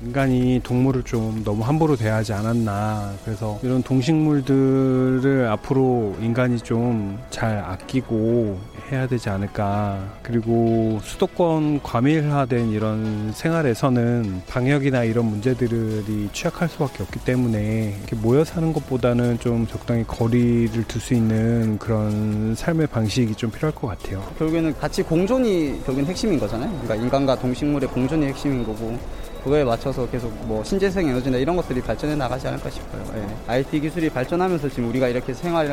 [0.00, 3.14] 인간이 동물을 좀 너무 함부로 대하지 않았나.
[3.24, 8.58] 그래서 이런 동식물들을 앞으로 인간이 좀 잘 아끼고
[8.90, 9.98] 해야 되지 않을까.
[10.22, 18.72] 그리고 수도권 과밀화된 이런 생활에서는 방역이나 이런 문제들이 취약할 수밖에 없기 때문에 이렇게 모여 사는
[18.72, 24.20] 것보다는 좀 적당히 거리를 둘 수 있는 그런 삶의 방식이 좀 필요할 것 같아요.
[24.38, 26.68] 결국에는 같이 공존이 결국엔 핵심인 거잖아요.
[26.82, 28.98] 그러니까 인간과 동식물의 공존이 핵심인 거고
[29.44, 33.02] 그거에 맞춰서 계속 뭐 신재생 에너지나 이런 것들이 발전해 나가지 않을까 싶어요.
[33.16, 33.26] 예.
[33.46, 35.68] IT 기술이 발전하면서 지금 우리가 이렇게 생활이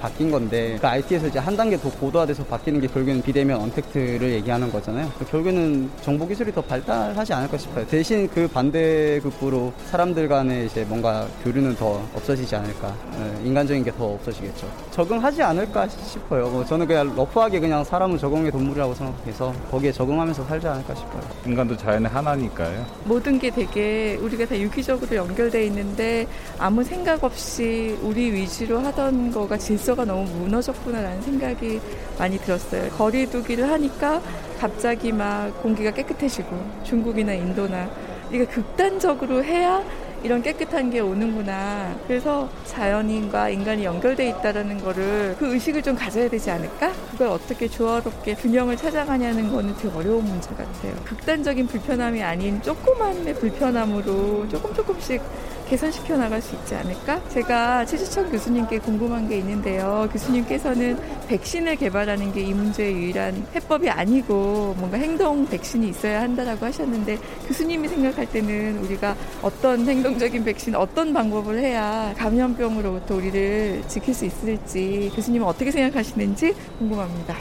[0.00, 4.70] 바뀐 건데 그 IT에서 이제 한 단계 더 고도화돼서 바뀌는 게 결국에는 비대면 언택트를 얘기하는
[4.70, 5.08] 거잖아요.
[5.30, 7.86] 결국에는 정보 기술이 더 발달하지 않을까 싶어요.
[7.86, 12.94] 대신 그 반대급부로 사람들 간의 이제 뭔가 교류는 더 없어지지 않을까.
[13.20, 13.46] 예.
[13.46, 14.68] 인간적인 게 더 없어지겠죠.
[14.90, 16.50] 적응하지 않을까 싶어요.
[16.50, 21.22] 뭐 저는 그냥 러프하게 그냥 사람은 적응의 동물이라고 생각해서 거기에 적응하면서 살지 않을까 싶어요.
[21.46, 22.84] 인간도 자연의 하나니까요.
[23.06, 26.26] 모든 게 되게 우리가 다 유기적으로 연결돼 있는데
[26.58, 31.80] 아무 생각 없이 우리 위주로 하던 거가 질서가 너무 무너졌구나라는 생각이
[32.18, 32.90] 많이 들었어요.
[32.90, 34.20] 거리두기를 하니까
[34.58, 36.48] 갑자기 막 공기가 깨끗해지고
[36.84, 37.88] 중국이나 인도나
[38.32, 39.82] 이게 극단적으로 해야
[40.22, 41.96] 이런 깨끗한 게 오는구나.
[42.06, 46.92] 그래서 자연인과 인간이 연결돼 있다라는 거를 그 의식을 좀 가져야 되지 않을까?
[47.12, 50.94] 그걸 어떻게 조화롭게 균형을 찾아가냐는 거는 되게 어려운 문제 같아요.
[51.04, 55.22] 극단적인 불편함이 아닌 조그만의 불편함으로 조금 조금씩
[55.68, 57.20] 개선시켜 나갈 수 있지 않을까?
[57.28, 60.08] 제가 최주천 교수님께 궁금한 게 있는데요.
[60.12, 60.96] 교수님께서는
[61.28, 67.18] 백신을 개발하는 게 이 문제의 유일한 해법이 아니고 뭔가 행동 백신이 있어야 한다라고 하셨는데
[67.48, 75.10] 교수님이 생각할 때는 우리가 어떤 행동적인 백신, 어떤 방법을 해야 감염병으로부터 우리를 지킬 수 있을지
[75.16, 77.34] 교수님은 어떻게 생각하시는지 궁금합니다.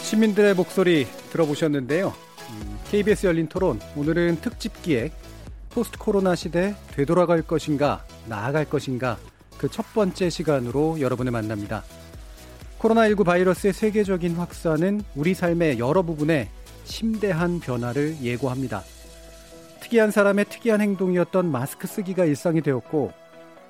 [0.00, 2.12] 시민들의 목소리 들어보셨는데요.
[2.90, 5.12] KBS 열린 토론 오늘은 특집 기획
[5.70, 9.18] 포스트 코로나 시대 되돌아갈 것인가 나아갈 것인가
[9.62, 11.84] 그 첫 번째 시간으로 여러분을 만납니다.
[12.80, 16.50] 코로나19 바이러스의 세계적인 확산은 우리 삶의 여러 부분에
[16.82, 18.82] 심대한 변화를 예고합니다.
[19.80, 23.12] 특이한 사람의 특이한 행동이었던 마스크 쓰기가 일상이 되었고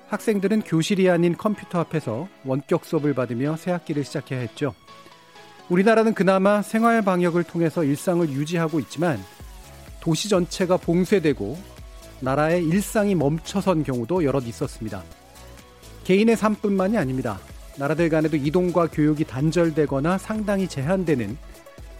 [0.07, 4.73] 학생들은 교실이 아닌 컴퓨터 앞에서 원격 수업을 받으며 새 학기를 시작해야 했죠.
[5.69, 9.23] 우리나라는 그나마 생활 방역을 통해서 일상을 유지하고 있지만
[10.01, 11.57] 도시 전체가 봉쇄되고
[12.19, 15.03] 나라의 일상이 멈춰선 경우도 여럿 있었습니다.
[16.03, 17.39] 개인의 삶뿐만이 아닙니다.
[17.77, 21.37] 나라들 간에도 이동과 교육이 단절되거나 상당히 제한되는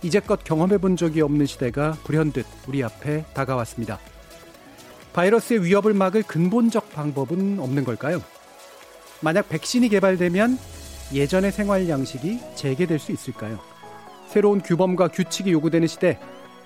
[0.01, 3.99] 이제껏 경험해 본 적이 없는 시대가 불현듯 우리 앞에 다가왔습니다.
[5.13, 8.21] 바이러스의 위협을 막을 근본적 방법은 없는 걸까요?
[9.21, 10.57] 만약 백신이 개발되면
[11.13, 13.59] 예전의 생활 양식이 재개될 수 있을까요?
[14.27, 16.19] 새로운 규범과 규칙이 요구되는 시대,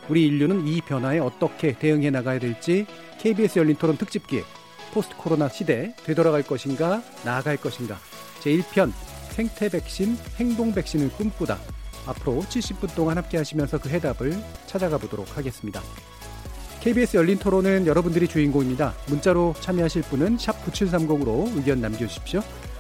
[0.08, 2.86] 우리 인류는 이 변화에 어떻게 대응해 나가야 될지
[3.20, 4.46] KBS 열린 토론 특집 기획
[4.94, 7.98] 포스트 코로나 시대 되돌아갈 것인가 나아갈 것인가
[8.40, 8.92] 제1편
[9.32, 11.60] 생태 백신 행동 백신을 꿈꾸다
[12.06, 14.34] 앞으로 70분 동안 함께 하시면서 그 해답을
[14.66, 15.82] 찾아가 보도록 하겠습니다.
[16.80, 18.94] KBS 열린 토론은 여러분들이 주인공입니다.
[19.08, 22.42] 문자로 참여하실 분은 9730으로 의견 남겨주십시오.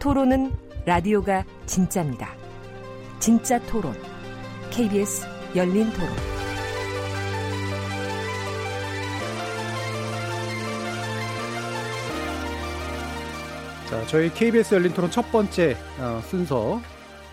[0.00, 0.50] 토론은
[0.86, 2.34] 라디오가 진짜입니다.
[3.18, 3.94] 진짜 토론,
[4.70, 6.08] KBS 열린 토론.
[13.90, 16.80] 자, 저희 KBS 열린 토론 첫 번째 어, 순서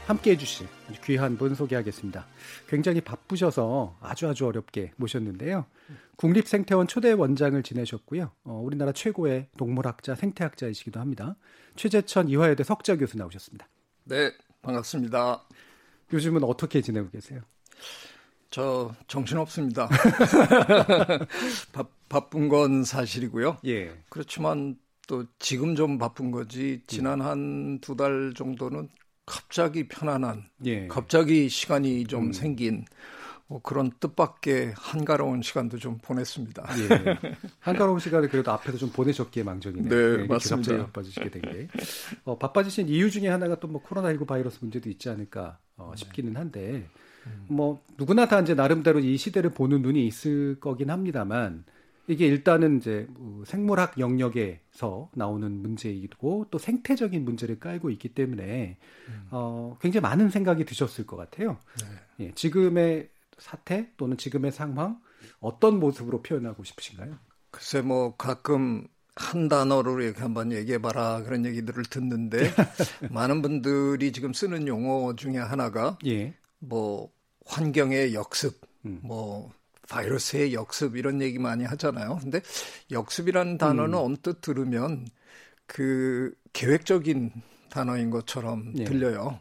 [0.08, 0.68] 함께 해주실
[1.04, 2.26] 귀한 분 소개하겠습니다.
[2.68, 5.66] 굉장히 바쁘셔서 아주 아주 어렵게 모셨는데요.
[6.16, 8.32] 국립생태원 초대 원장을 지내셨고요.
[8.46, 11.36] 어, 우리나라 최고의 동물학자, 생태학자이시기도 합니다.
[11.76, 13.68] 최재천 이화여대 석좌 교수 나오셨습니다.
[14.06, 14.32] 네,
[14.62, 15.44] 반갑습니다.
[16.14, 17.42] 요즘은 어떻게 지내고 계세요?
[18.50, 19.90] 저 정신 없습니다.
[21.74, 23.58] 바, 바쁜 건 사실이고요.
[23.66, 23.94] 예.
[24.10, 28.90] 그렇지만 또 지금 좀 바쁜 거지 지난 한 두 달 정도는
[29.28, 30.88] 갑자기 편안한, 예.
[30.88, 32.34] 갑자기 시간이 좀 음.
[32.34, 32.86] 생긴
[33.50, 36.64] 뭐 그런 뜻밖의 한가로운 시간도 좀 보냈습니다.
[36.64, 37.18] 예.
[37.60, 39.90] 한가로운 시간을 그래도 앞에서 좀 보내셨기에 망정이네요.
[39.90, 40.72] 네, 네 맞습니다.
[40.72, 41.68] 갑자기 바빠지시게 된 게.
[42.24, 45.98] 어, 바빠지신 이유 중에 하나가 또 뭐 코로나19 바이러스 문제도 있지 않을까 어, 네.
[46.02, 46.90] 싶기는 한데,
[47.26, 47.46] 음.
[47.50, 51.66] 뭐 누구나 다 이제 나름대로 이 시대를 보는 눈이 있을 거긴 합니다만,
[52.08, 58.78] 이게 일단은 이제 뭐 생물학 영역에서 나오는 문제이고 또 생태적인 문제를 깔고 있기 때문에
[59.10, 59.28] 음.
[59.32, 61.58] 어, 굉장히 많은 생각이 드셨을 것 같아요.
[62.18, 62.26] 네.
[62.26, 65.00] 예, 지금의 사태 또는 지금의 상황
[65.40, 67.18] 어떤 모습으로 표현하고 싶으신가요?
[67.52, 72.38] 글쎄 뭐 가끔 한 단어로 이렇게 한번 얘기해봐라 그런 얘기들을 듣는데
[73.12, 76.36] 많은 분들이 지금 쓰는 용어 중에 하나가 예.
[76.60, 77.12] 뭐
[77.46, 79.00] 환경의 역습, 음.
[79.04, 79.52] 뭐
[79.90, 82.20] 바이러스의 역습 이런 얘기 많이 하잖아요.
[82.22, 82.42] 근데
[82.92, 84.04] 역습이라는 단어는 음.
[84.04, 85.08] 언뜻 들으면
[85.66, 87.32] 그 계획적인
[87.70, 88.84] 단어인 것처럼 예.
[88.86, 89.40] 들려요.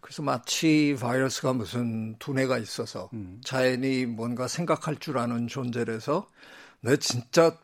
[0.00, 3.40] 그래서 마치 바이러스가 무슨 두뇌가 있어서 음.
[3.44, 6.28] 자연이 뭔가 생각할 줄 아는 존재라서
[6.80, 7.56] 내 진짜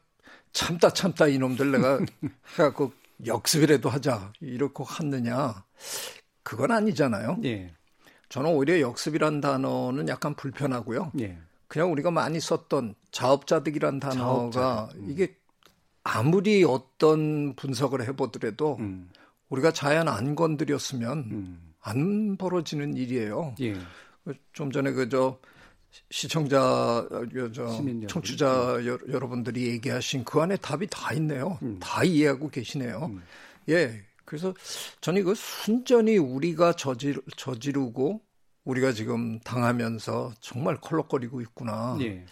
[0.52, 1.98] 참다 참다 이놈들 내가
[2.58, 2.92] 해갖고
[3.26, 5.64] 역습이라도 하자 이렇게 하느냐
[6.42, 7.38] 그건 아니잖아요.
[7.44, 7.74] 예.
[8.28, 11.12] 저는 오히려 역습이란 단어는 약간 불편하고요.
[11.20, 11.38] 예.
[11.68, 15.00] 그냥 우리가 많이 썼던 자업자득이란 단어가 자업자득.
[15.00, 15.10] 음.
[15.10, 15.36] 이게
[16.04, 19.10] 아무리 어떤 분석을 해보더라도 음.
[19.48, 21.74] 우리가 자연 안 건드렸으면 음.
[21.80, 23.54] 안 벌어지는 일이에요.
[23.60, 23.76] 예.
[24.52, 25.38] 좀 전에 그저
[26.10, 27.08] 시청자,
[27.52, 28.98] 저 청취자 음.
[29.08, 31.58] 여러분들이 얘기하신 그 안에 답이 다 있네요.
[31.62, 31.78] 음.
[31.80, 33.06] 다 이해하고 계시네요.
[33.12, 33.22] 음.
[33.68, 34.02] 예.
[34.24, 34.52] 그래서
[35.00, 38.20] 저는 이거 순전히 우리가 저질, 저지르고
[38.66, 41.96] 우리가 지금 당하면서 정말 컬럭거리고 있구나.
[42.00, 42.26] 예.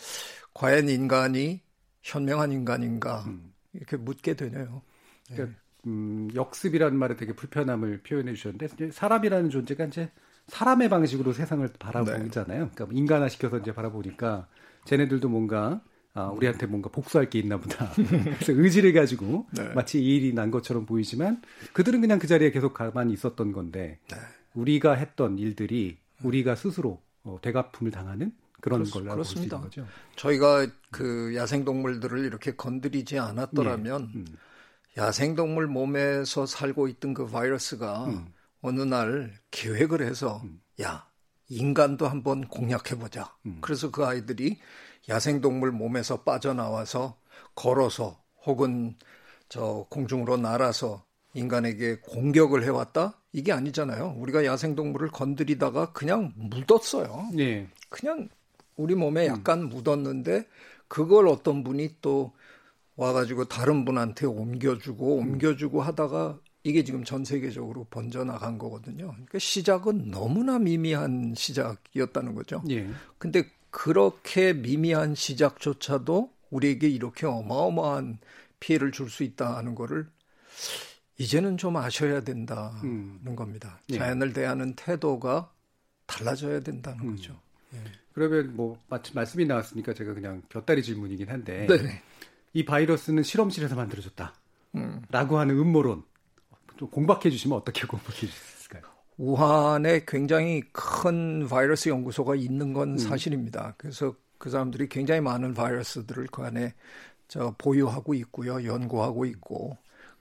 [0.53, 1.63] 과연 인간이
[2.03, 3.55] 현명한 인간인가 음.
[3.73, 4.83] 이렇게 묻게 되네요.
[5.29, 10.11] 그러니까 음, 역습이라는 말에 되게 불편함을 표현해 주셨는데 사람이라는 존재가 이제
[10.49, 12.65] 사람의 방식으로 세상을 바라보잖아요.
[12.65, 12.71] 네.
[12.75, 14.49] 그러니까 인간화 시켜서 이제 바라보니까
[14.87, 15.83] 쟤네들도 뭔가
[16.15, 17.91] 아, 우리한테 뭔가 복수할 게 있나 보다.
[17.97, 19.69] 그래서 의지를 가지고 네.
[19.75, 21.43] 마치 이 일이 난 것처럼 보이지만
[21.73, 24.17] 그들은 그냥 그 자리에 계속 가만히 있었던 건데 네.
[24.55, 29.87] 우리가 했던 일들이 우리가 스스로 어, 대가품을 당하는 그런 걸로 알고 있는 거죠.
[30.17, 34.19] 저희가 그 야생 동물들을 이렇게 건드리지 않았더라면 네.
[34.19, 34.27] 음.
[34.97, 38.33] 야생동물 몸에서 살고 있던 그 바이러스가 음.
[38.63, 40.61] 어느 날 계획을 해서 음.
[40.81, 41.07] 야
[41.49, 43.37] 인간도 한번 공략해 보자.
[43.45, 43.59] 음.
[43.61, 44.59] 그래서 그 아이들이
[45.09, 47.19] 야생동물 몸에서 빠져나와서
[47.55, 48.97] 걸어서 혹은
[49.49, 51.05] 저 공중으로 날아서
[51.35, 53.19] 인간에게 공격을 해왔다?
[53.33, 54.15] 이게 아니잖아요.
[54.19, 57.31] 우리가 야생동물을 건드리다가 그냥 묻었어요.
[57.35, 57.69] 네.
[57.89, 58.29] 그냥
[58.77, 59.69] 우리 몸에 약간 음.
[59.69, 60.47] 묻었는데
[60.89, 62.33] 그걸 어떤 분이 또
[62.97, 69.09] 와가지고 다른 분한테 옮겨주고 옮겨주고 하다가 이게 지금 전 세계적으로 번져나간 거거든요.
[69.09, 72.63] 그러니까 시작은 너무나 미미한 시작이었다는 거죠.
[72.71, 72.89] 예.
[73.19, 78.19] 근데 그렇게 미미한 시작조차도 우리에게 이렇게 어마어마한
[78.61, 80.07] 피해를 줄 수 있다는 거를
[81.19, 83.37] 이제는 좀 아셔야 된다는 음.
[83.37, 83.81] 겁니다.
[83.91, 83.99] 예.
[83.99, 85.51] 자연을 대하는 태도가
[86.07, 87.17] 달라져야 된다는 음.
[87.17, 87.39] 거죠.
[87.75, 87.79] 예.
[88.13, 92.03] 그러면 뭐 마침 말씀이 나왔으니까 제가 그냥 곁다리 질문이긴 한데 네.
[92.53, 94.35] 이 바이러스는 실험실에서 만들어졌다.
[94.77, 95.03] 음.
[95.11, 96.05] 라고 하는 음모론.
[96.77, 98.83] 좀 공박해 주시면 어떻게 공박해 주실까요?
[99.17, 102.99] 우한에 굉장히 큰 바이러스 연구소가 있는 건 음.
[102.99, 103.75] 사실입니다.
[103.79, 106.75] 그래서 그 사람들이 굉장히 많은 바이러스들을 그 안에
[107.29, 108.65] 저 보유하고 있고요.
[108.65, 109.77] 연구하고 있고.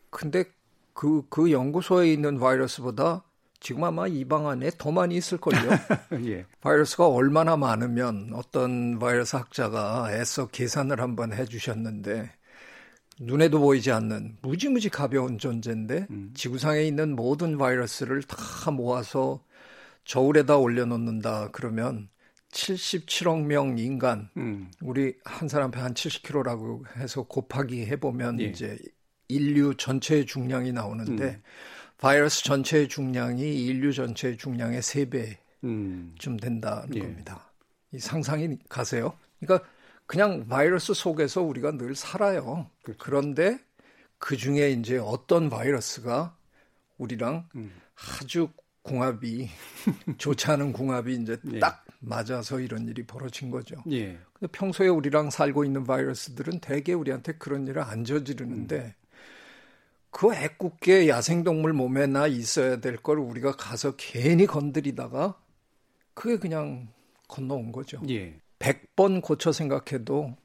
[0.10, 0.46] 근데
[0.94, 3.24] 그, 그 연구소에 있는 바이러스보다
[3.60, 5.58] 지금 아마 이 방 안에 더 많이 있을걸요.
[6.28, 6.46] 예.
[6.62, 12.30] 바이러스가 얼마나 많으면 어떤 바이러스 학자가 애써 계산을 한번 해주셨는데
[13.22, 16.32] 눈에도 보이지 않는 무지무지 가벼운 존재인데 음.
[16.36, 19.44] 지구상에 있는 모든 바이러스를 다 모아서
[20.04, 22.10] 저울에다 올려놓는다 그러면
[22.52, 24.70] 77억 명 인간 음.
[24.82, 28.46] 우리 한 사람에 한 70kg라고 해서 곱하기 해보면 예.
[28.46, 28.78] 이제
[29.28, 31.42] 인류 전체의 중량이 나오는데 음.
[31.98, 36.38] 바이러스 전체의 중량이 인류 전체의 중량의 3배쯤 음.
[36.42, 37.00] 된다는 예.
[37.00, 37.52] 겁니다.
[37.92, 39.18] 이 상상이 가세요?
[39.40, 39.68] 그러니까
[40.06, 42.70] 그냥 바이러스 속에서 우리가 늘 살아요.
[42.84, 43.00] 그렇죠.
[43.04, 43.58] 그런데
[44.18, 46.36] 그 중에 이제 어떤 바이러스가
[46.98, 47.74] 우리랑 음.
[47.96, 48.50] 아주
[48.82, 49.50] 궁합이
[50.18, 51.60] 좋지 않은 궁합이 이제 예.
[51.60, 53.76] 딱 맞아서 이런 일이 벌어진 거죠.
[53.92, 54.20] 예.
[54.34, 59.03] 근데 평소에 우리랑 살고 있는 바이러스들은 대개 우리한테 그런 일을 안 저지르는데 음.
[60.14, 65.36] 그 애꿎게 야생동물 몸에나 있어야 될 걸 우리가 가서 괜히 건드리다가
[66.14, 66.88] 그게 그냥
[67.28, 68.00] 건너온 거죠.
[68.10, 68.36] 예.
[68.60, 70.38] 100번 고쳐 생각해도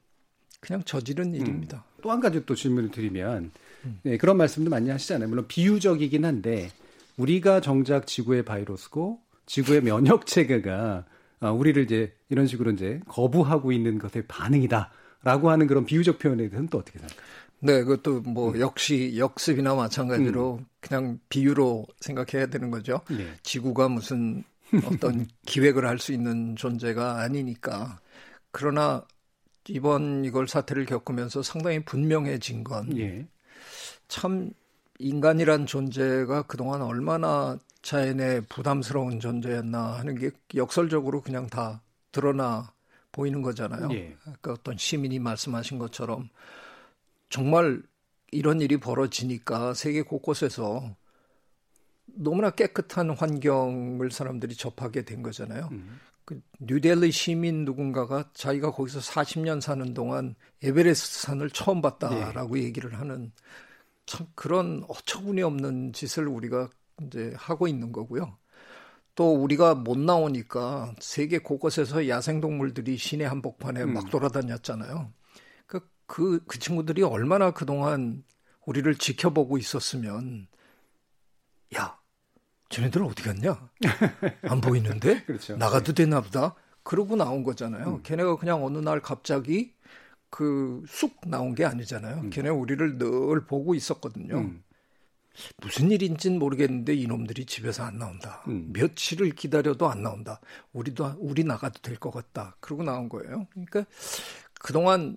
[0.60, 1.34] 그냥 저지른 음.
[1.34, 1.84] 일입니다.
[1.86, 2.00] 음.
[2.02, 3.50] 또한 가지 또 질문을 드리면
[3.84, 4.00] 음.
[4.02, 5.28] 네, 그런 말씀도 많이 하시잖아요.
[5.28, 6.70] 물론 비유적이긴 한데
[7.18, 11.04] 우리가 정작 지구의 바이러스고 지구의 면역 체계가
[11.40, 16.68] 어, 우리를 이제 이런 식으로 이제 거부하고 있는 것의 반응이다라고 하는 그런 비유적 표현에 대해서는
[16.68, 17.28] 또 어떻게 생각하세요?
[17.60, 18.60] 네, 그것도 뭐 음.
[18.60, 20.66] 역시 역습이나 마찬가지로 음.
[20.80, 23.00] 그냥 비유로 생각해야 되는 거죠.
[23.10, 23.32] 네.
[23.42, 24.44] 지구가 무슨
[24.84, 27.98] 어떤 기획을 할 수 있는 존재가 아니니까.
[28.52, 29.04] 그러나
[29.68, 33.26] 이번 이걸 사태를 겪으면서 상당히 분명해진 건 예.
[34.08, 34.50] 참
[34.98, 42.72] 인간이란 존재가 그동안 얼마나 자연의 부담스러운 존재였나 하는 게 역설적으로 그냥 다 드러나
[43.12, 43.88] 보이는 거잖아요.
[43.92, 44.16] 예.
[44.20, 46.28] 그러니까 어떤 시민이 말씀하신 것처럼
[47.28, 47.82] 정말
[48.30, 50.96] 이런 일이 벌어지니까 세계 곳곳에서
[52.06, 55.68] 너무나 깨끗한 환경을 사람들이 접하게 된 거잖아요.
[55.72, 56.00] 음.
[56.24, 62.64] 그 뉴델리 시민 누군가가 자기가 거기서 40년 사는 동안 에베레스트 산을 처음 봤다라고 네.
[62.64, 63.32] 얘기를 하는
[64.04, 66.68] 참 그런 어처구니 없는 짓을 우리가
[67.02, 68.36] 이제 하고 있는 거고요.
[69.14, 73.94] 또 우리가 못 나오니까 세계 곳곳에서 야생동물들이 시내 한복판에 음.
[73.94, 75.12] 막 돌아다녔잖아요.
[76.08, 78.24] 그, 그, 그 친구들이 얼마나 그동안
[78.66, 80.48] 우리를 지켜보고 있었으면,
[81.76, 81.98] 야,
[82.70, 83.70] 쟤네들 어디 갔냐?
[84.42, 85.22] 안 보이는데?
[85.26, 85.56] 그렇죠.
[85.56, 86.54] 나가도 되나 보다?
[86.82, 87.96] 그러고 나온 거잖아요.
[87.96, 88.02] 음.
[88.02, 89.74] 걔네가 그냥 어느 날 갑자기
[90.30, 92.22] 그 쑥 나온 게 아니잖아요.
[92.22, 92.30] 음.
[92.30, 94.38] 걔네 우리를 늘 보고 있었거든요.
[94.38, 94.62] 음.
[95.62, 98.42] 무슨 일인지는 모르겠는데 이놈들이 집에서 안 나온다.
[98.48, 98.70] 음.
[98.72, 100.40] 며칠을 기다려도 안 나온다.
[100.72, 102.56] 우리도 우리 나가도 될 것 같다.
[102.60, 103.46] 그러고 나온 거예요.
[103.52, 103.84] 그러니까
[104.60, 105.16] 그동안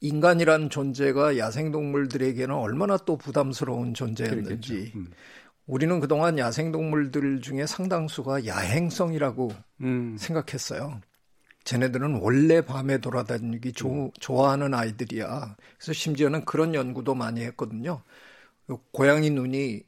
[0.00, 5.06] 인간이라는 존재가 야생동물들에게는 얼마나 또 부담스러운 존재였는지 음.
[5.66, 9.50] 우리는 그동안 야생동물들 중에 상당수가 야행성이라고
[9.82, 10.16] 음.
[10.18, 11.00] 생각했어요.
[11.64, 14.10] 쟤네들은 원래 밤에 돌아다니기 조, 음.
[14.20, 15.56] 좋아하는 아이들이야.
[15.76, 18.02] 그래서 심지어는 그런 연구도 많이 했거든요.
[18.92, 19.82] 고양이 눈이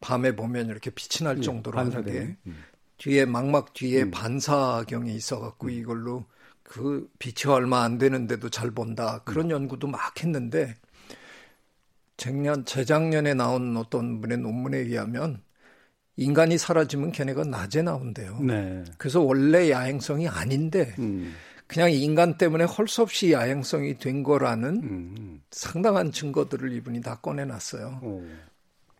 [0.00, 2.62] 밤에 보면 이렇게 빛이 날 예, 정도로 네, 하는데 음.
[2.98, 4.10] 뒤에 막막 뒤에 음.
[4.10, 5.70] 반사경이 있어갖고 음.
[5.72, 6.24] 이걸로
[6.72, 9.50] 그 빛이 얼마 안 되는데도 잘 본다 그런 음.
[9.50, 10.74] 연구도 막 했는데
[12.16, 15.42] 작년 재작년에 나온 어떤 분의 논문에 의하면
[16.16, 18.38] 인간이 사라지면 걔네가 낮에 나온대요.
[18.40, 18.84] 네.
[18.96, 21.34] 그래서 원래 야행성이 아닌데 음.
[21.66, 25.42] 그냥 인간 때문에 헐수 없이 야행성이 된 거라는 음.
[25.50, 28.00] 상당한 증거들을 이분이 다 꺼내놨어요.
[28.02, 28.26] 오.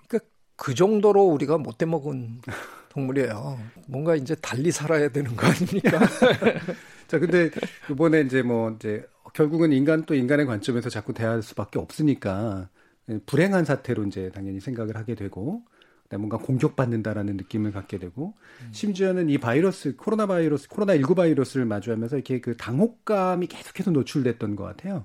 [0.06, 2.42] 그러니까 그 정도로 우리가 못돼 먹은
[2.90, 3.58] 동물이에요.
[3.88, 6.00] 뭔가 이제 달리 살아야 되는 거 아닙니까?
[7.12, 7.50] 자, 근데
[7.90, 12.70] 이번에 이제 뭐 이제 결국은 인간 또 인간의 관점에서 자꾸 대할 수밖에 없으니까
[13.26, 15.62] 불행한 사태로 이제 당연히 생각을 하게 되고
[16.10, 18.68] 뭔가 공격받는다라는 느낌을 갖게 되고 음.
[18.72, 24.64] 심지어는 이 바이러스 코로나 바이러스 코로나 19 바이러스를 마주하면서 이렇게 그 당혹감이 계속해서 노출됐던 것
[24.64, 25.04] 같아요.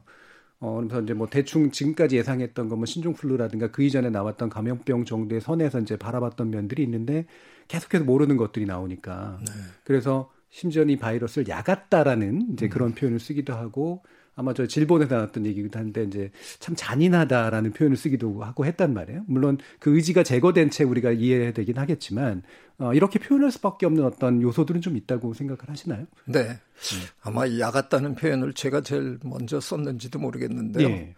[0.62, 5.82] 어, 그래서 이제 뭐 대충 지금까지 예상했던 거뭐 신종플루라든가 그 이전에 나왔던 감염병 정도의 선에서
[5.82, 7.26] 이제 바라봤던 면들이 있는데
[7.68, 9.54] 계속해서 모르는 것들이 나오니까 네.
[9.84, 12.70] 그래서 심지어는 이 바이러스를 약았다라는 이제 음.
[12.70, 14.04] 그런 표현을 쓰기도 하고
[14.38, 19.24] 아마 저 질본에 나왔던 얘기기도 한데 이제 참 잔인하다라는 표현을 쓰기도 하고 했단 말이에요.
[19.28, 22.44] 물론 그 의지가 제거된 채 우리가 이해해야 되긴 하겠지만
[22.78, 26.06] 어, 이렇게 표현할 수밖에 없는 어떤 요소들은 좀 있다고 생각을 하시나요?
[26.26, 26.42] 네.
[26.42, 27.02] 음.
[27.22, 30.88] 아마 야같다는 표현을 제가 제일 먼저 썼는지도 모르겠는데요.
[30.88, 31.16] 네.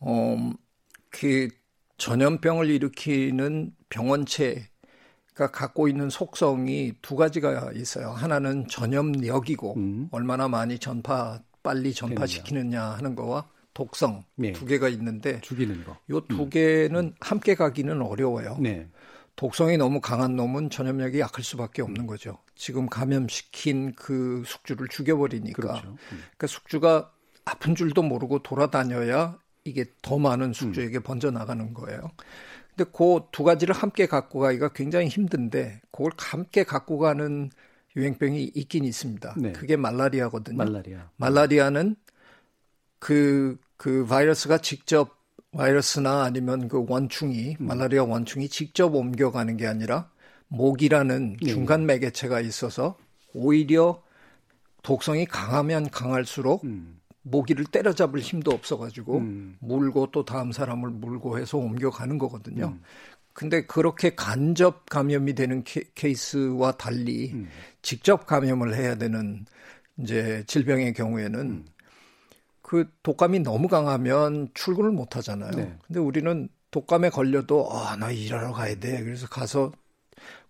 [0.00, 0.52] 어,
[1.10, 1.48] 그
[1.98, 4.71] 전염병을 일으키는 병원체
[5.34, 8.10] 가 갖고 있는 속성이 두 가지가 있어요.
[8.10, 10.08] 하나는 전염력이고 음.
[10.10, 14.52] 얼마나 많이 전파 빨리 전파시키느냐 하는 거와 독성 네.
[14.52, 15.96] 두 개가 있는데 죽이는 거.
[16.10, 16.50] 요두 음.
[16.50, 18.58] 개는 함께 가기는 어려워요.
[18.60, 18.88] 네.
[19.34, 22.36] 독성이 너무 강한 놈은 전염력이 약할 수밖에 없는 거죠.
[22.54, 25.62] 지금 감염시킨 그 숙주를 죽여버리니까.
[25.62, 25.88] 그렇죠.
[25.88, 25.96] 음.
[26.08, 27.10] 그러니까 숙주가
[27.46, 31.02] 아픈 줄도 모르고 돌아다녀야 이게 더 많은 숙주에게 음.
[31.02, 32.10] 번져 나가는 거예요.
[32.76, 37.50] 근데 그 두 가지를 함께 갖고 가기가 굉장히 힘든데 그걸 함께 갖고 가는
[37.96, 39.34] 유행병이 있긴 있습니다.
[39.38, 39.52] 네.
[39.52, 40.56] 그게 말라리아거든요.
[40.56, 41.10] 말라리아.
[41.16, 41.96] 말라리아는
[42.98, 45.18] 그, 그 바이러스가 직접
[45.52, 47.66] 바이러스나 아니면 그 원충이, 음.
[47.66, 50.10] 말라리아 원충이 직접 옮겨가는 게 아니라
[50.48, 51.46] 목이라는 네.
[51.46, 52.96] 중간 매개체가 있어서
[53.34, 54.02] 오히려
[54.82, 57.00] 독성이 강하면 강할수록 음.
[57.22, 59.56] 모기를 때려잡을 힘도 없어가지고 음.
[59.60, 62.66] 물고 또 다음 사람을 물고 해서 옮겨가는 거거든요.
[62.66, 62.82] 음.
[63.32, 67.48] 근데 그렇게 간접 감염이 되는 케, 이스와 달리 음.
[67.80, 69.46] 직접 감염을 해야 되는
[69.98, 71.66] 이제 질병의 경우에는 음.
[72.60, 75.50] 그 독감이 너무 강하면 출근을 못 하잖아요.
[75.52, 75.76] 네.
[75.86, 79.02] 근데 우리는 독감에 걸려도 아, 나 일하러 가야 돼.
[79.02, 79.72] 그래서 가서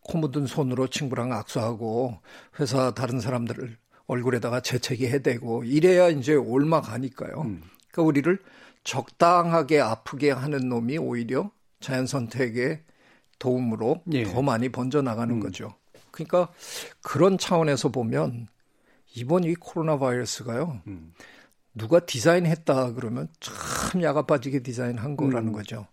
[0.00, 2.19] 코 묻은 손으로 친구랑 악수하고
[2.59, 7.42] 회사 다른 사람들을 얼굴에다가 재채기 해대고 이래야 이제 올마 가니까요.
[7.42, 7.62] 음.
[7.90, 8.38] 그러니까 우리를
[8.85, 12.82] 적당하게 아프게 하는 놈이 오히려 자연 선택의
[13.38, 14.25] 도움으로 예.
[14.25, 15.40] 더 많이 번져 나가는 음.
[15.40, 15.75] 거죠.
[16.11, 16.52] 그러니까
[17.02, 18.49] 그런 차원에서 보면
[19.14, 20.80] 이번 이 코로나 바이러스가요.
[20.87, 21.12] 음.
[21.75, 25.52] 누가 디자인했다 그러면 참 야가 빠지게 디자인한 거라는 음.
[25.52, 25.87] 거죠.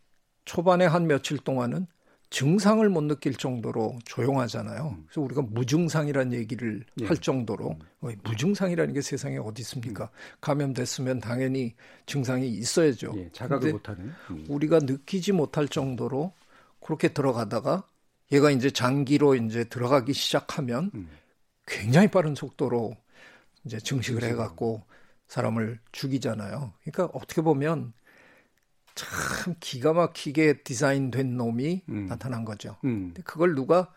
[0.46, 1.88] 초반에 한 며칠 동안은
[2.30, 4.96] 증상을 못 느낄 정도로 조용하잖아요.
[4.98, 5.04] 음.
[5.08, 7.06] 그래서 우리가 무증상이라는 얘기를 예.
[7.06, 8.16] 할 정도로 음.
[8.24, 10.06] 무증상이라는 게 세상에 어디 있습니까?
[10.06, 10.10] 음.
[10.42, 13.14] 감염됐으면 당연히 증상이 있어야죠.
[13.18, 14.14] 예, 자각을 못하는.
[14.30, 14.46] 음.
[14.48, 16.34] 우리가 느끼지 못할 정도로
[16.82, 17.84] 그렇게 들어가다가
[18.32, 21.10] 얘가 이제 장기로 이제 들어가기 시작하면 음.
[21.66, 22.96] 굉장히 빠른 속도로
[23.66, 24.84] 이제 증식을 해갖고
[25.28, 26.74] 사람을 죽이잖아요.
[26.84, 27.94] 그러니까 어떻게 보면
[29.00, 32.08] 참 기가 막히게 디자인된 놈이 음.
[32.08, 32.76] 나타난 거죠.
[32.84, 33.08] 음.
[33.08, 33.94] 근데 그걸 누가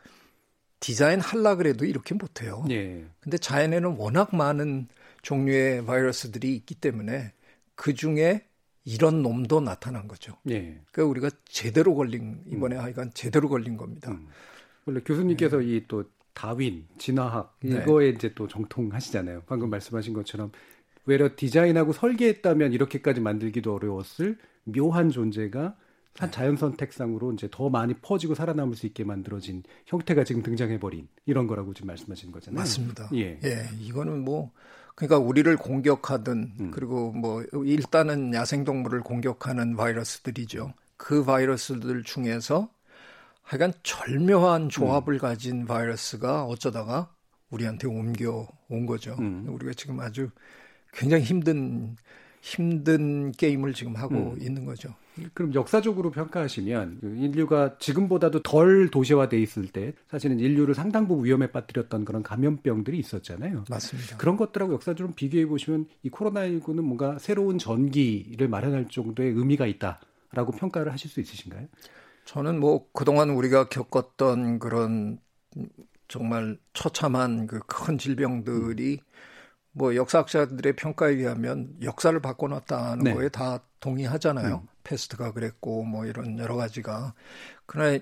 [0.78, 2.64] 디자인 할라 그래도 이렇게 못해요.
[2.70, 3.04] 예.
[3.20, 4.88] 근데 자연에는 워낙 많은
[5.22, 7.32] 종류의 바이러스들이 있기 때문에
[7.74, 8.46] 그 중에
[8.84, 10.36] 이런 놈도 나타난 거죠.
[10.50, 10.80] 예.
[10.92, 12.80] 그러니까 우리가 제대로 걸린 이번에 음.
[12.80, 14.12] 하여간 제대로 걸린 겁니다.
[14.12, 14.28] 음.
[14.84, 15.76] 원래 교수님께서 네.
[15.76, 17.78] 이또 다윈 진화학 네.
[17.78, 19.42] 이거에 이제 또 정통하시잖아요.
[19.46, 20.52] 방금 말씀하신 것처럼
[21.06, 25.76] 외려 디자인하고 설계했다면 이렇게까지 만들기도 어려웠을 묘한 존재가
[26.18, 26.36] 한 네.
[26.36, 31.46] 자연 선택상으로 이제 더 많이 퍼지고 살아남을 수 있게 만들어진 형태가 지금 등장해 버린 이런
[31.46, 32.58] 거라고 지금 말씀하시는 거잖아요.
[32.58, 33.08] 맞습니다.
[33.14, 33.38] 예.
[33.42, 33.68] 예.
[33.80, 34.52] 이거는 뭐
[34.94, 36.70] 그러니까 우리를 공격하든 음.
[36.70, 40.74] 그리고 뭐 일단은 야생 동물을 공격하는 바이러스들이죠.
[40.98, 42.68] 그 바이러스들 중에서
[43.42, 45.18] 하여간 절묘한 조합을 음.
[45.18, 47.10] 가진 바이러스가 어쩌다가
[47.50, 49.16] 우리한테 옮겨 온 거죠.
[49.18, 49.46] 음.
[49.48, 50.30] 우리가 지금 아주
[50.92, 51.96] 굉장히 힘든
[52.42, 54.42] 힘든 게임을 지금 하고 음.
[54.42, 54.92] 있는 거죠.
[55.32, 61.52] 그럼 역사적으로 평가하시면 그 인류가 지금보다도 덜 도시화돼 있을 때 사실은 인류를 상당 부분 위험에
[61.52, 63.64] 빠뜨렸던 그런 감염병들이 있었잖아요.
[63.70, 64.16] 맞습니다.
[64.16, 70.92] 그런 것들하고 역사적으로 비교해 보시면 이 코로나19는 뭔가 새로운 전기를 마련할 정도의 의미가 있다라고 평가를
[70.92, 71.68] 하실 수 있으신가요?
[72.24, 75.18] 저는 뭐 그동안 우리가 겪었던 그런
[76.08, 79.11] 정말 처참한 그 큰 질병들이 음.
[79.72, 83.14] 뭐 역사학자들의 평가에 의하면 역사를 바꿔놨다는 네.
[83.14, 84.56] 거에 다 동의하잖아요.
[84.62, 84.68] 음.
[84.84, 87.14] 패스트가 그랬고 뭐 이런 여러 가지가.
[87.66, 87.98] 그러나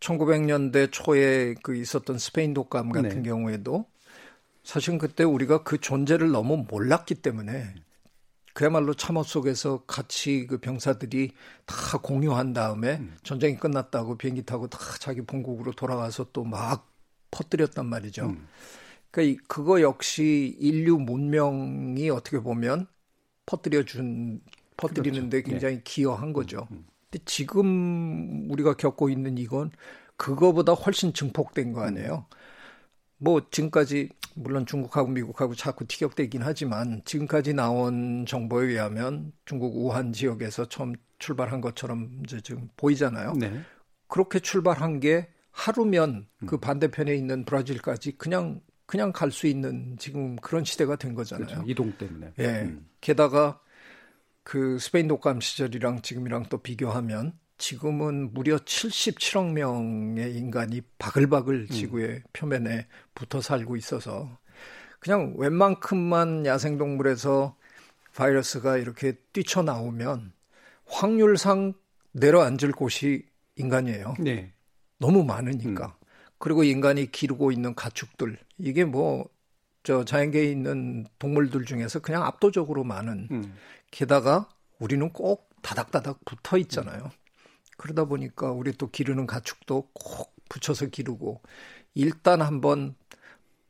[0.00, 3.28] 1900년대 초에 그 있었던 스페인 독감 같은 네.
[3.28, 3.86] 경우에도
[4.64, 7.74] 사실 그때 우리가 그 존재를 너무 몰랐기 때문에
[8.52, 11.32] 그야말로 참호 속에서 같이 그 병사들이
[11.66, 13.16] 다 공유한 다음에 음.
[13.22, 16.90] 전쟁이 끝났다고 비행기 타고 다 자기 본국으로 돌아가서 또 막
[17.30, 18.26] 퍼뜨렸단 말이죠.
[18.26, 18.48] 음.
[19.10, 22.86] 그러니까 그거 역시 인류 문명이 어떻게 보면
[23.46, 24.40] 퍼뜨려 준
[24.76, 25.50] 퍼뜨리는데 그렇죠.
[25.50, 25.82] 굉장히 네.
[25.84, 26.66] 기여한 거죠.
[26.70, 26.86] 음, 음.
[27.10, 29.72] 근데 지금 우리가 겪고 있는 이건
[30.16, 32.26] 그거보다 훨씬 증폭된 거 아니에요.
[33.18, 40.68] 뭐 지금까지 물론 중국하고 미국하고 자꾸 티격대긴 하지만 지금까지 나온 정보에 의하면 중국 우한 지역에서
[40.68, 43.34] 처음 출발한 것처럼 이제 지금 보이잖아요.
[43.34, 43.60] 네.
[44.08, 46.60] 그렇게 출발한 게 하루면 그 음.
[46.60, 51.46] 반대편에 있는 브라질까지 그냥 그냥 갈 수 있는 지금 그런 시대가 된 거잖아요.
[51.46, 51.64] 그렇죠.
[51.64, 52.32] 이동 때문에.
[52.40, 52.62] 예.
[52.62, 52.88] 음.
[53.00, 53.60] 게다가
[54.42, 61.68] 그 스페인 독감 시절이랑 지금이랑 또 비교하면 지금은 무려 77억 명의 인간이 바글바글 음.
[61.68, 62.22] 지구의 음.
[62.32, 64.36] 표면에 붙어 살고 있어서
[64.98, 67.56] 그냥 웬만큼만 야생동물에서
[68.16, 70.32] 바이러스가 이렇게 뛰쳐나오면
[70.86, 71.74] 확률상
[72.10, 73.24] 내려앉을 곳이
[73.54, 74.14] 인간이에요.
[74.18, 74.52] 네.
[74.98, 75.86] 너무 많으니까.
[75.86, 76.06] 음.
[76.38, 79.28] 그리고 인간이 기르고 있는 가축들 이게 뭐
[79.82, 83.54] 저 자연계에 있는 동물들 중에서 그냥 압도적으로 많은 음.
[83.90, 87.04] 게다가 우리는 꼭 다닥다닥 붙어 있잖아요.
[87.04, 87.10] 음.
[87.76, 91.40] 그러다 보니까 우리 또 기르는 가축도 꼭 붙여서 기르고
[91.94, 92.94] 일단 한번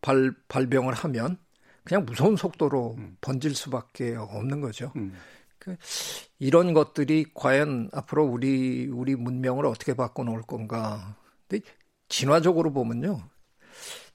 [0.01, 1.39] 발 발병을 하면
[1.85, 3.17] 그냥 무서운 속도로 음.
[3.21, 4.93] 번질 수밖에 없는 거죠.
[4.97, 5.15] 음.
[5.61, 5.77] 그
[6.39, 11.17] 이런 것들이 과연 앞으로 우리 우리 문명을 어떻게 바꿔놓을 건가?
[11.47, 11.65] 근데
[12.09, 13.29] 진화적으로 보면요.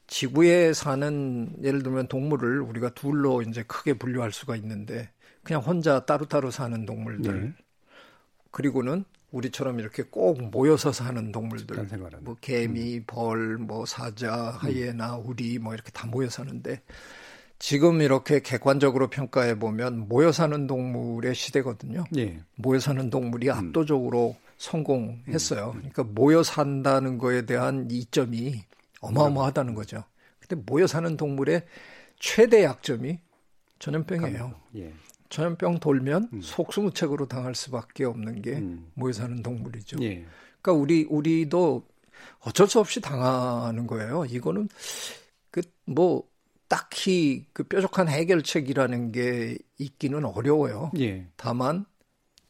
[0.08, 5.10] 지구에 사는 예를 들면 동물을 우리가 둘로 이제 크게 분류할 수가 있는데
[5.44, 7.54] 그냥 혼자 따로따로 사는 동물들 네.
[8.52, 11.76] 그리고는 우리처럼 이렇게 꼭 모여서 사는 동물들
[12.22, 13.04] 뭐 개미, 음.
[13.06, 16.82] 벌, 뭐 사자, 하이에나, 우리 뭐 이렇게 다 모여 사는데
[17.60, 22.06] 지금 이렇게 객관적으로 평가해 보면 모여 사는 동물의 시대거든요.
[22.12, 22.40] 네.
[22.56, 23.54] 모여 사는 동물이 음.
[23.54, 25.72] 압도적으로 성공했어요.
[25.76, 25.80] 음.
[25.80, 28.64] 그러니까 모여 산다는 거에 대한 이점이
[29.06, 30.04] 어마어마하다는 거죠.
[30.40, 31.66] 근데 모여 사는 동물의
[32.20, 33.20] 최대 약점이
[33.80, 34.54] 전염병이에요.
[34.78, 34.94] 예.
[35.30, 36.42] 전염병 돌면 음.
[36.42, 38.92] 속수무책으로 당할 수밖에 없는 게 음.
[38.94, 39.98] 모여 사는 동물이죠.
[40.02, 40.26] 예.
[40.62, 41.88] 그러니까 우리 우리도
[42.42, 44.26] 어쩔 수 없이 당하는 거예요.
[44.26, 44.70] 이거는
[45.52, 46.28] 그 뭐
[46.68, 50.92] 딱히 그 뾰족한 해결책이라는 게 있기는 어려워요.
[51.00, 51.28] 예.
[51.38, 51.86] 다만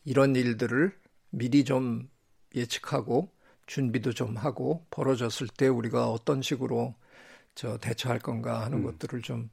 [0.03, 0.97] 이런 일들을
[1.31, 2.09] 미리 좀
[2.55, 3.29] 예측하고
[3.65, 6.95] 준비도 좀 하고 벌어졌을 때 우리가 어떤 식으로
[7.56, 8.84] 저 대처할 건가 하는 음.
[8.84, 9.49] 것들을 좀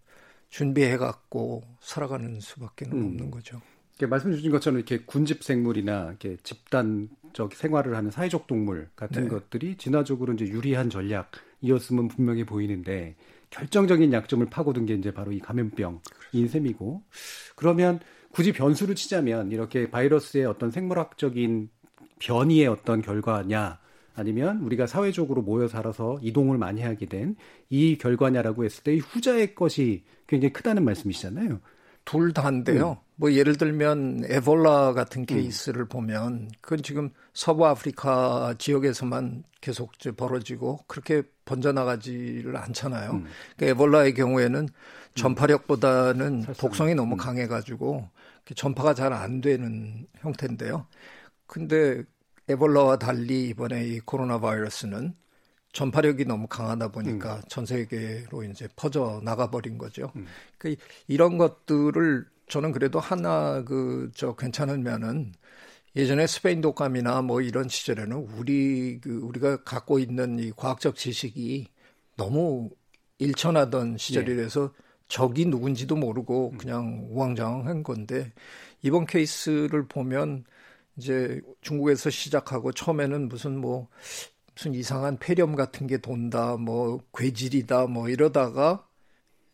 [0.50, 3.04] 준비해 갖고 살아가는 수밖에 는 음.
[3.06, 3.60] 없는 거죠.
[4.08, 9.28] 말씀 주신 것처럼 이렇게 군집 생물이나 이렇게 집단적 생활을 하는 사회적 동물 같은 네.
[9.28, 13.16] 것들이 진화적으로 이제 유리한 전략이었으면 분명히 보이는데
[13.50, 17.02] 결정적인 약점을 파고든 게 이제 바로 이 감염병인 셈이고
[17.54, 21.68] 그러면 굳이 변수를 치자면 이렇게 바이러스의 어떤 생물학적인
[22.18, 23.78] 변이의 어떤 결과냐
[24.14, 27.36] 아니면 우리가 사회적으로 모여 살아서 이동을 많이 하게 된
[27.70, 31.60] 이 결과냐라고 했을 때 이 후자의 것이 굉장히 크다는 말씀이시잖아요.
[32.04, 32.98] 둘 다인데요.
[33.14, 41.22] 뭐 예를 들면 에볼라 같은 케이스를 보면 그건 지금 서부 아프리카 지역에서만 계속 벌어지고 그렇게
[41.44, 43.22] 번져나가지를 않잖아요.
[43.56, 44.68] 그 에볼라의 경우에는
[45.14, 50.86] 전파력보다는 독성이 너무 강해가지고 이렇게 전파가 잘 안 되는 형태인데요.
[51.46, 52.02] 근데
[52.52, 55.14] 에볼라와 달리 이번에 이 코로나 바이러스는
[55.72, 60.12] 전파력이 너무 강하다 보니까 전 세계로 이제 퍼져 나가 버린 거죠.
[60.58, 60.76] 그
[61.08, 65.32] 이런 것들을 저는 그래도 하나 그 저 괜찮으면은
[65.96, 71.68] 예전에 스페인 독감이나 뭐 이런 시절에는 우리 그 우리가 갖고 있는 이 과학적 지식이
[72.16, 72.70] 너무
[73.18, 74.72] 일천하던 시절이라서
[75.08, 78.32] 적이 누군지도 모르고 그냥 우왕좌왕한 건데
[78.82, 80.44] 이번 케이스를 보면
[80.96, 83.88] 이제 중국에서 시작하고 처음에는 무슨 뭐
[84.54, 88.86] 무슨 이상한 폐렴 같은 게 돈다, 뭐 괴질이다, 뭐 이러다가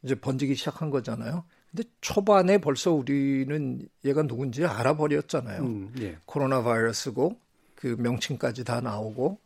[0.03, 1.45] 이제 번지기 시작한 거잖아요.
[1.71, 5.63] 근데 초반에 벌써 우리는 얘가 누군지 알아버렸잖아요.
[5.63, 6.17] 음, 예.
[6.25, 7.39] 코로나 바이러스고
[7.75, 9.39] 그 명칭까지 다 나오고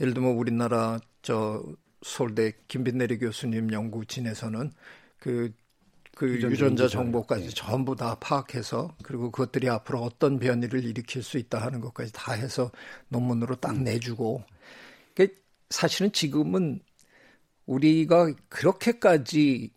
[0.00, 1.64] 예를 들면 우리나라 저
[2.02, 4.72] 서울대 김빈내리 교수님 연구진에서는
[5.18, 5.52] 그,
[6.16, 6.86] 그 유전자.
[6.88, 7.48] 정보까지 예.
[7.50, 12.70] 전부 다 파악해서 그리고 그것들이 앞으로 어떤 변이를 일으킬 수 있다 하는 것까지 다 해서
[13.08, 13.84] 논문으로 딱 음.
[13.84, 14.42] 내주고
[15.14, 15.28] 그
[15.70, 16.80] 사실은 지금은
[17.66, 19.70] 우리가 그렇게까지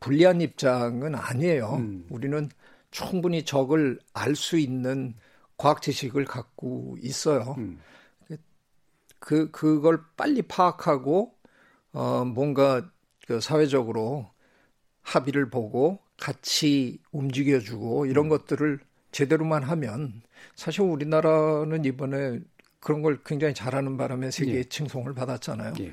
[0.00, 1.76] 불리한 입장은 아니에요.
[1.76, 2.06] 음.
[2.10, 2.48] 우리는
[2.90, 5.14] 충분히 적을 알 수 있는
[5.56, 7.54] 과학 지식을 갖고 있어요.
[7.58, 7.80] 음.
[9.18, 11.34] 그 그걸 빨리 파악하고
[11.92, 12.88] 어 뭔가
[13.26, 14.30] 그 사회적으로
[15.08, 18.28] 합의를 보고 같이 움직여주고 이런 음.
[18.28, 18.78] 것들을
[19.10, 20.20] 제대로만 하면
[20.54, 22.40] 사실 우리나라는 이번에
[22.80, 24.64] 그런 걸 굉장히 잘하는 바람에 세계의 예.
[24.64, 25.74] 칭송을 받았잖아요.
[25.80, 25.92] 예.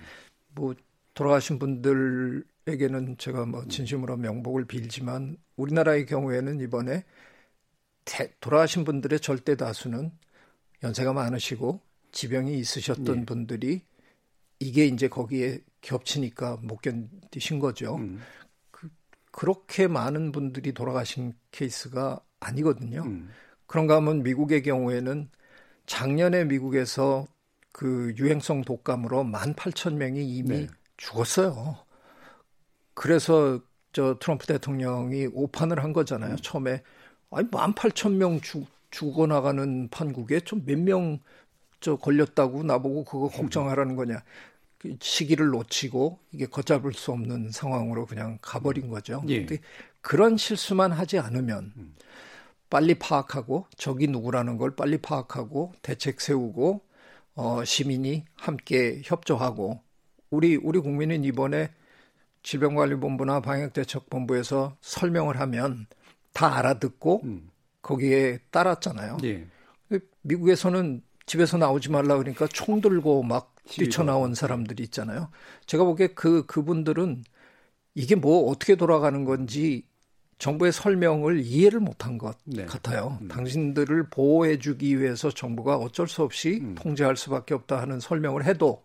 [0.53, 0.75] 뭐
[1.13, 7.05] 돌아가신 분들에게는 제가 뭐 진심으로 명복을 빌지만 우리나라의 경우에는 이번에
[8.03, 10.11] 대- 돌아가신 분들의 절대 다수는
[10.83, 11.79] 연세가 많으시고
[12.11, 13.25] 지병이 있으셨던 예.
[13.25, 13.81] 분들이
[14.59, 17.95] 이게 이제 거기에 겹치니까 못 견디신 거죠.
[17.95, 18.19] 음.
[19.35, 23.03] 그렇게 많은 분들이 돌아가신 케이스가 아니거든요.
[23.03, 23.29] 음.
[23.67, 25.29] 그런가 하면 미국의 경우에는
[25.87, 27.27] 작년에 미국에서
[27.73, 30.67] 그 유행성 독감으로 18,000명이 이미 네.
[30.95, 31.75] 죽었어요.
[32.93, 33.59] 그래서
[33.91, 36.37] 저 트럼프 대통령이 오판을 한 거잖아요.
[36.37, 36.81] 처음에
[37.29, 41.19] 아니 18,000명 죽 죽어 나가는 판국에 좀 몇 명
[41.81, 44.23] 저 걸렸다고 나보고 그거 걱정하라는 거냐.
[44.77, 49.23] 그 시기를 놓치고 이게 걷잡을 수 없는 상황으로 그냥 가버린 거죠.
[49.27, 49.45] 예.
[49.45, 49.61] 근데
[50.01, 51.73] 그런 실수만 하지 않으면
[52.69, 56.81] 빨리 파악하고 적이 누구라는 걸 빨리 파악하고 대책 세우고
[57.35, 59.81] 어 시민이 함께 협조하고
[60.29, 61.71] 우리 우리 국민은 이번에
[62.43, 65.87] 질병관리본부나 방역대책본부에서 설명을 하면
[66.33, 67.49] 다 알아듣고 음.
[67.81, 69.17] 거기에 따랐잖아요.
[69.23, 69.45] 예.
[70.21, 75.29] 미국에서는 집에서 나오지 말라 그러니까 총 들고 막 뛰쳐나온 사람들이 있잖아요.
[75.65, 77.23] 제가 보기에 그 그분들은
[77.95, 79.85] 이게 뭐 어떻게 돌아가는 건지
[80.37, 82.65] 정부의 설명을 이해를 못한 것 네.
[82.65, 83.17] 같아요.
[83.21, 83.27] 음.
[83.29, 86.75] 당신들을 보호해주기 위해서 정부가 어쩔 수 없이 음.
[86.75, 88.83] 통제할 수밖에 없다 하는 설명을 해도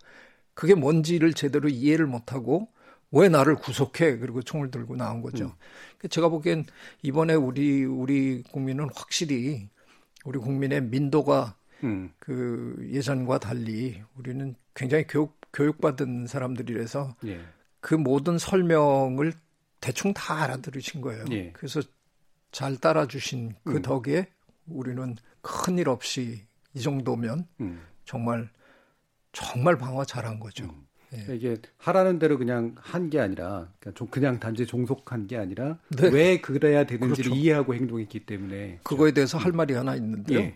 [0.55, 2.69] 그게 뭔지를 제대로 이해를 못하고
[3.13, 5.47] 왜 나를 구속해 그리고 총을 들고 나온 거죠.
[5.47, 5.53] 음.
[5.99, 6.67] 그러니까 제가 보기엔
[7.03, 9.69] 이번에 우리 우리 국민은 확실히
[10.25, 12.13] 우리 국민의 민도가 음.
[12.19, 17.41] 그 예전과 달리 우리는 굉장히 교육 교육받은 사람들이라서 예.
[17.81, 19.33] 그 모든 설명을
[19.81, 21.25] 대충 다 알아들으신 거예요.
[21.31, 21.51] 예.
[21.53, 21.81] 그래서
[22.53, 23.83] 잘 따라주신 그 음.
[23.83, 24.29] 덕에
[24.67, 27.81] 우리는 큰일 없이 이 정도면 음.
[28.05, 28.49] 정말
[29.33, 30.65] 정말 방어 잘한 거죠.
[30.65, 30.87] 음.
[31.29, 31.35] 예.
[31.35, 36.09] 이게 하라는 대로 그냥 한 게 아니라 그냥 좀 그냥 단지 종속한 게 아니라 네.
[36.09, 37.35] 왜 그래야 되는지를 그렇죠.
[37.35, 40.53] 이해하고 행동했기 때문에 그거에 대해서 할 말이 하나 있는데요.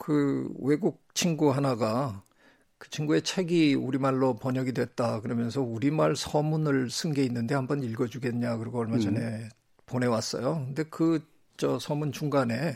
[0.00, 0.04] 예.
[0.04, 2.22] 그 외국 친구 하나가
[2.78, 8.80] 그 친구의 책이 우리말로 번역이 됐다 그러면서 우리말 서문을 쓴 게 있는데 한번 읽어주겠냐 그러고
[8.80, 9.48] 얼마 전에
[9.86, 10.64] 보내왔어요.
[10.66, 11.20] 근데 그
[11.60, 12.74] 저 서문 중간에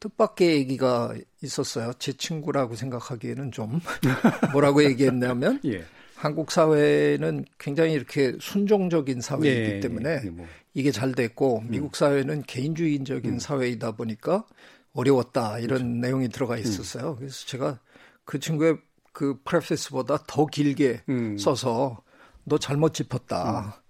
[0.00, 1.92] 뜻밖의 얘기가 있었어요.
[1.98, 3.80] 제 친구라고 생각하기에는 좀
[4.52, 5.82] 뭐라고 얘기했냐면 예.
[6.14, 10.46] 한국 사회는 굉장히 이렇게 순종적인 사회이기 예, 때문에 예, 뭐.
[10.74, 11.70] 이게 잘 됐고 음.
[11.70, 14.44] 미국 사회는 개인주의적인 사회이다 보니까
[14.92, 15.84] 어려웠다 이런 그렇죠.
[15.84, 17.16] 내용이 들어가 있었어요.
[17.16, 17.78] 그래서 제가
[18.24, 18.78] 그 친구의
[19.12, 21.38] 그 프레페스보다 더 길게 음.
[21.38, 22.02] 써서
[22.44, 23.82] 너 잘못 짚었다.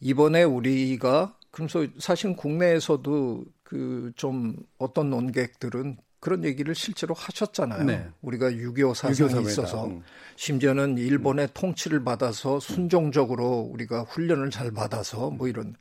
[0.00, 7.84] 이번에 우리가 그래서 사실 국내에서도 그 좀 어떤 논객들은 그런 얘기를 실제로 하셨잖아요.
[7.84, 8.08] 네.
[8.20, 9.40] 우리가 6.25 유교 사상이 사회다.
[9.50, 10.02] 있어서 음.
[10.36, 15.74] 심지어는 일본의 통치를 받아서 순종적으로 우리가 훈련을 잘 받아서 뭐 이런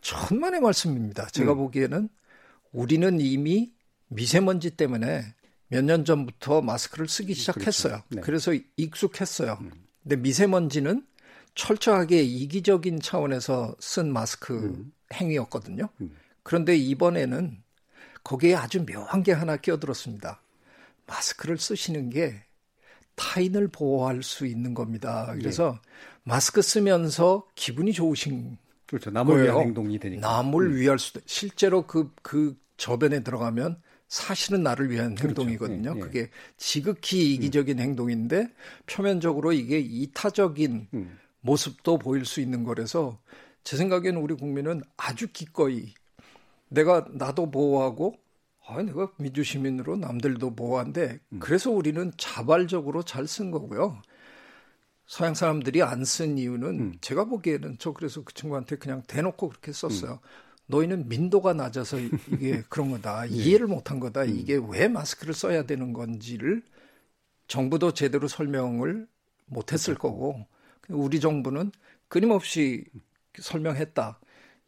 [0.00, 1.26] 천만의 말씀입니다.
[1.26, 1.56] 제가 음.
[1.58, 2.08] 보기에는
[2.72, 3.72] 우리는 이미
[4.14, 5.34] 미세먼지 때문에
[5.68, 8.02] 몇 년 전부터 마스크를 쓰기 시작했어요.
[8.10, 8.20] 네.
[8.20, 9.58] 그래서 익숙했어요.
[10.02, 11.04] 근데 미세먼지는
[11.54, 15.88] 철저하게 이기적인 차원에서 쓴 마스크 행위였거든요.
[16.42, 17.62] 그런데 이번에는
[18.22, 20.40] 거기에 아주 묘한 게 하나 끼어들었습니다.
[21.06, 22.42] 마스크를 쓰시는 게
[23.16, 25.32] 타인을 보호할 수 있는 겁니다.
[25.38, 25.78] 그래서
[26.24, 29.10] 마스크 쓰면서 기분이 좋으신 그렇죠.
[29.10, 29.60] 남을 위한 거예요.
[29.66, 30.26] 행동이 되니까.
[30.26, 33.80] 남을 위할 수도 실제로 그그 저변에 들어가면
[34.14, 35.42] 사실은 나를 위한 그렇죠.
[35.42, 35.94] 행동이거든요.
[35.94, 36.00] 예, 예.
[36.00, 38.48] 그게 지극히 이기적인 행동인데
[38.86, 41.18] 표면적으로 이게 이타적인 음.
[41.40, 43.18] 모습도 보일 수 있는 거라서
[43.64, 45.94] 제 생각에는 우리 국민은 아주 기꺼이
[46.68, 48.14] 내가 나도 보호하고
[48.66, 51.40] 아, 내가 민주 시민으로 남들도 보호한데 음.
[51.40, 54.00] 그래서 우리는 자발적으로 잘 쓴 거고요.
[55.06, 56.92] 서양 사람들이 안 쓴 이유는 음.
[57.00, 60.20] 제가 보기에는 저 그래서 그 친구한테 그냥 대놓고 그렇게 썼어요.
[60.66, 63.26] 너희는 민도가 낮아서 이- 이게 그런 거다.
[63.26, 64.24] 이해를 못한 거다.
[64.24, 66.62] 이게 왜 마스크를 써야 되는 건지를
[67.48, 69.06] 정부도 제대로 설명을
[69.46, 70.46] 못했을 거고
[70.88, 71.70] 우리 정부는
[72.08, 72.84] 끊임없이
[73.38, 74.18] 설명했다.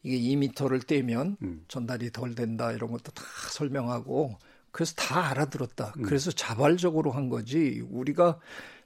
[0.02, 1.64] 이게 2미터를 떼면 음.
[1.68, 4.38] 전달이 덜 된다 이런 것도 다 설명하고
[4.70, 5.94] 그래서 다 알아들었다.
[5.96, 6.02] 음.
[6.02, 8.38] 그래서 자발적으로 한 거지 우리가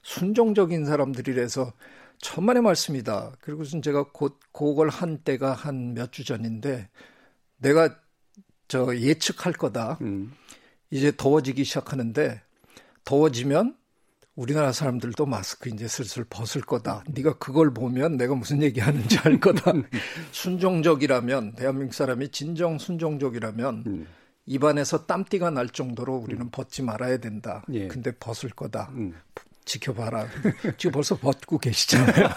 [0.03, 1.73] 순종적인 사람들이라서
[2.21, 3.33] 천만의 말씀이다.
[3.41, 6.89] 그리고선 제가 곧 그걸 한 때가 한 몇 주 전인데
[7.57, 7.95] 내가
[8.67, 9.97] 저 예측할 거다.
[10.01, 10.31] 음.
[10.91, 12.41] 이제 더워지기 시작하는데
[13.03, 13.75] 더워지면
[14.35, 17.03] 우리나라 사람들도 마스크 이제 슬슬 벗을 거다.
[17.09, 19.73] 네가 그걸 보면 내가 무슨 얘기하는지 알 거다.
[20.31, 24.07] 순종적이라면 대한민국 사람이 진정 순종적이라면 음.
[24.45, 27.63] 입안에서 땀띠가 날 정도로 우리는 벗지 말아야 된다.
[27.71, 27.87] 예.
[27.87, 28.89] 근데 벗을 거다.
[28.93, 29.13] 음.
[29.71, 30.27] 지켜봐라.
[30.77, 32.27] 지금 벌써 벗고 계시잖아요.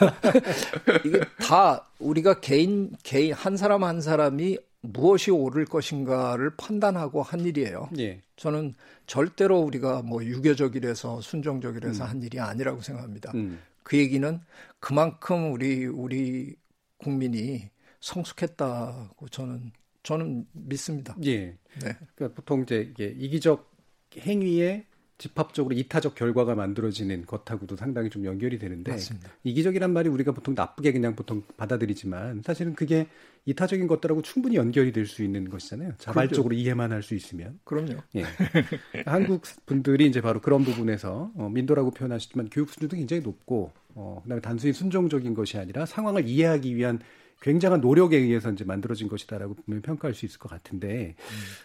[1.04, 7.88] 이게 다 우리가 개인 개인 한 사람 한 사람이 무엇이 옳을 것인가를 판단하고 한 일이에요.
[7.98, 8.20] 예.
[8.36, 8.74] 저는
[9.06, 13.32] 절대로 우리가 뭐 유교적이라서 순종적이라서 한 일이 아니라고 생각합니다.
[13.34, 13.60] 음.
[13.82, 14.40] 그 얘기는
[14.80, 16.54] 그만큼 우리 우리
[16.98, 17.70] 국민이
[18.00, 21.16] 성숙했다고 저는 저는 믿습니다.
[21.24, 21.56] 예.
[21.80, 21.96] 네.
[22.14, 23.72] 그러니까 보통 이제 이게 이기적
[24.18, 24.84] 행위에
[25.16, 29.30] 집합적으로 이타적 결과가 만들어지는 것하고도 상당히 좀 연결이 되는데 맞습니다.
[29.44, 33.06] 이기적이란 말이 우리가 보통 나쁘게 그냥 보통 받아들이지만 사실은 그게
[33.46, 35.92] 이타적인 것들하고 충분히 연결이 될 수 있는 것이잖아요.
[35.98, 37.60] 자발적으로 이해만 할 수 있으면.
[37.64, 37.96] 그럼요.
[38.16, 38.24] 예.
[39.04, 44.40] 한국 분들이 이제 바로 그런 부분에서 어, 민도라고 표현하시지만 교육 수준도 굉장히 높고 어, 그다음에
[44.40, 47.00] 단순히 순종적인 것이 아니라 상황을 이해하기 위한
[47.44, 51.14] 굉장한 노력에 의해서 이제 만들어진 것이다라고 보면 평가할 수 있을 것 같은데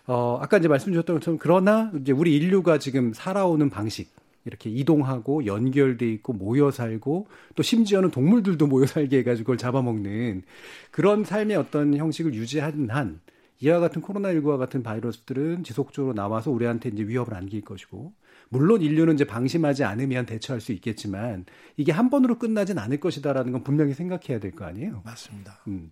[0.08, 4.14] 어, 아까 이제 말씀 주셨던 것처럼 그러나 이제 우리 인류가 지금 살아오는 방식
[4.44, 10.44] 이렇게 이동하고 연결돼 있고 모여 살고 또 심지어는 동물들도 모여 살게 해가지고 그걸 잡아먹는
[10.92, 13.22] 그런 삶의 어떤 형식을 유지하는 한
[13.62, 18.12] 이와 같은 코로나19와 같은 바이러스들은 지속적으로 나와서 우리한테 이제 위협을 안길 것이고
[18.50, 21.46] 물론 인류는 이제 방심하지 않으면 대처할 수 있겠지만
[21.78, 25.02] 이게 한 번으로 끝나진 않을 것이다라는 건 분명히 생각해야 될 거 아니에요.
[25.06, 25.60] 맞습니다.
[25.68, 25.92] 음,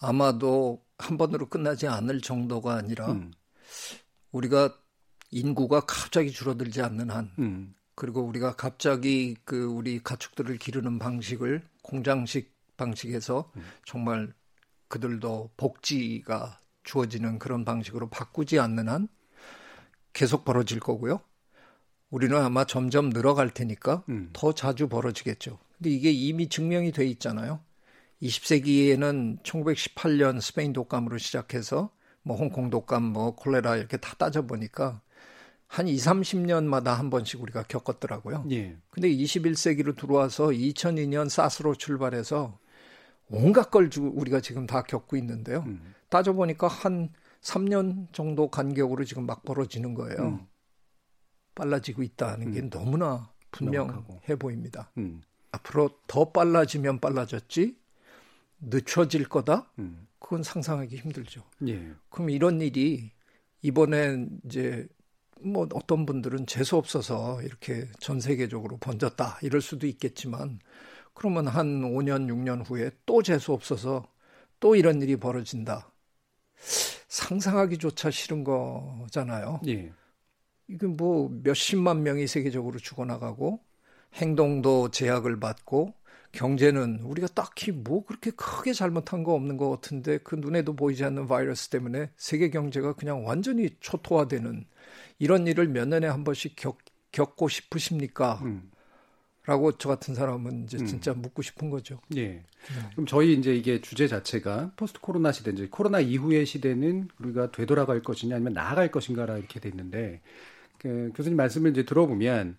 [0.00, 3.32] 아마도 한 번으로 끝나지 않을 정도가 아니라 음,
[4.32, 4.76] 우리가
[5.30, 12.52] 인구가 갑자기 줄어들지 않는 한 음, 그리고 우리가 갑자기 그 우리 가축들을 기르는 방식을 공장식
[12.76, 13.50] 방식에서
[13.84, 14.32] 정말
[14.88, 19.08] 그들도 복지가 주어지는 그런 방식으로 바꾸지 않는 한
[20.12, 21.20] 계속 벌어질 거고요.
[22.14, 24.30] 우리는 아마 점점 늘어갈 테니까 음.
[24.32, 25.58] 더 자주 벌어지겠죠.
[25.76, 27.58] 근데 이게 이미 증명이 돼 있잖아요.
[28.22, 31.90] 20세기에는 1918년 스페인 독감으로 시작해서
[32.22, 35.00] 뭐 홍콩 독감, 뭐 콜레라 이렇게 다 따져 보니까
[35.66, 38.44] 한 2, 30년마다 한 번씩 우리가 겪었더라고요.
[38.52, 42.56] 예, 근데 21세기로 들어와서 2002년 사스로 출발해서
[43.28, 45.64] 온갖 걸 주- 우리가 지금 다 겪고 있는데요.
[45.66, 45.94] 음.
[46.10, 47.08] 따져 보니까 한
[47.40, 50.16] 3년 정도 간격으로 지금 막 벌어지는 거예요.
[50.20, 50.46] 음.
[51.54, 52.70] 빨라지고 있다는 게 음.
[52.70, 54.36] 너무나 분명해.
[54.36, 54.90] 보입니다.
[54.98, 57.76] 음, 앞으로 더 빨라지면 빨라졌지
[58.60, 59.70] 늦춰질 거다?
[59.78, 61.44] 음, 그건 상상하기 힘들죠.
[61.68, 63.12] 예, 그럼 이런 일이
[63.62, 64.86] 이번엔 이제
[65.40, 70.58] 뭐 어떤 분들은 재수 없어서 이렇게 전 세계적으로 번졌다 이럴 수도 있겠지만
[71.12, 74.06] 그러면 한 5년, 6년 후에 또 재수 없어서
[74.58, 75.92] 또 이런 일이 벌어진다.
[77.08, 79.60] 상상하기조차 싫은 거잖아요.
[79.68, 79.92] 예.
[80.68, 83.60] 이게 뭐 몇십만 명이 세계적으로 죽어나가고
[84.14, 85.94] 행동도 제약을 받고
[86.32, 91.28] 경제는 우리가 딱히 뭐 그렇게 크게 잘못한 거 없는 것 같은데 그 눈에도 보이지 않는
[91.28, 94.66] 바이러스 때문에 세계 경제가 그냥 완전히 초토화되는
[95.18, 96.78] 이런 일을 몇 년에 한 번씩 겪,
[97.12, 98.40] 겪고 싶으십니까?
[98.42, 98.70] 음.
[99.46, 100.86] 라고 저 같은 사람은 이제 음.
[100.86, 102.00] 진짜 묻고 싶은 거죠.
[102.16, 102.42] 예.
[102.92, 108.02] 그럼 저희 이제 이게 주제 자체가 포스트 코로나 시대 이제 코로나 이후의 시대는 우리가 되돌아갈
[108.02, 110.22] 것이냐 아니면 나아갈 것인가라 이렇게 돼 있는데
[110.84, 112.58] 그 교수님 말씀을 이제 들어보면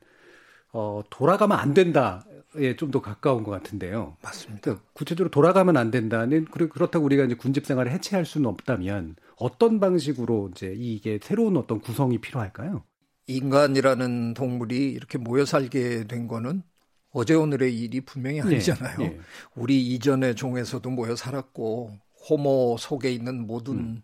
[0.73, 4.17] 어 돌아가면 안 된다에 좀 더 가까운 것 같은데요.
[4.23, 4.61] 맞습니다.
[4.61, 10.49] 그러니까 구체적으로 돌아가면 안 된다는 그렇다고 우리가 이제 군집 생활을 해체할 수는 없다면 어떤 방식으로
[10.51, 12.83] 이제 이게 새로운 어떤 구성이 필요할까요?
[13.27, 16.63] 인간이라는 동물이 이렇게 모여 살게 된 거는
[17.11, 18.97] 어제 오늘의 일이 분명히 아니잖아요.
[19.01, 19.19] 예, 예.
[19.55, 21.97] 우리 이전의 종에서도 모여 살았고
[22.29, 24.01] 호모 속에 있는 모든 음.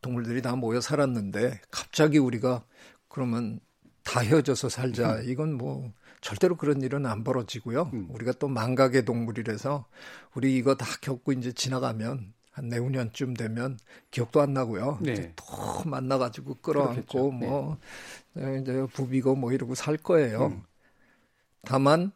[0.00, 2.64] 동물들이 다 모여 살았는데 갑자기 우리가
[3.08, 3.60] 그러면
[4.04, 5.20] 다 헤어져서 살자.
[5.20, 7.90] 이건 뭐 절대로 그런 일은 안 벌어지고요.
[7.92, 8.08] 음.
[8.10, 9.86] 우리가 또 망각의 동물이라서
[10.34, 13.78] 우리 이거 다 겪고 이제 지나가면 한 내후년쯤 되면
[14.10, 14.98] 기억도 안 나고요.
[15.02, 15.12] 네.
[15.12, 17.30] 이제 또 만나가지고 끌어안고 그렇겠죠.
[17.30, 17.78] 뭐
[18.60, 20.46] 이제 부비고 뭐 이러고 살 거예요.
[20.46, 20.62] 음.
[21.62, 22.12] 다만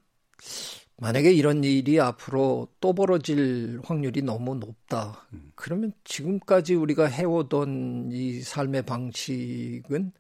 [0.97, 5.27] 만약에 이런 일이 앞으로 또 벌어질 확률이 너무 높다.
[5.33, 5.53] 음.
[5.55, 10.13] 그러면 지금까지 우리가 해오던 이 삶의 방식은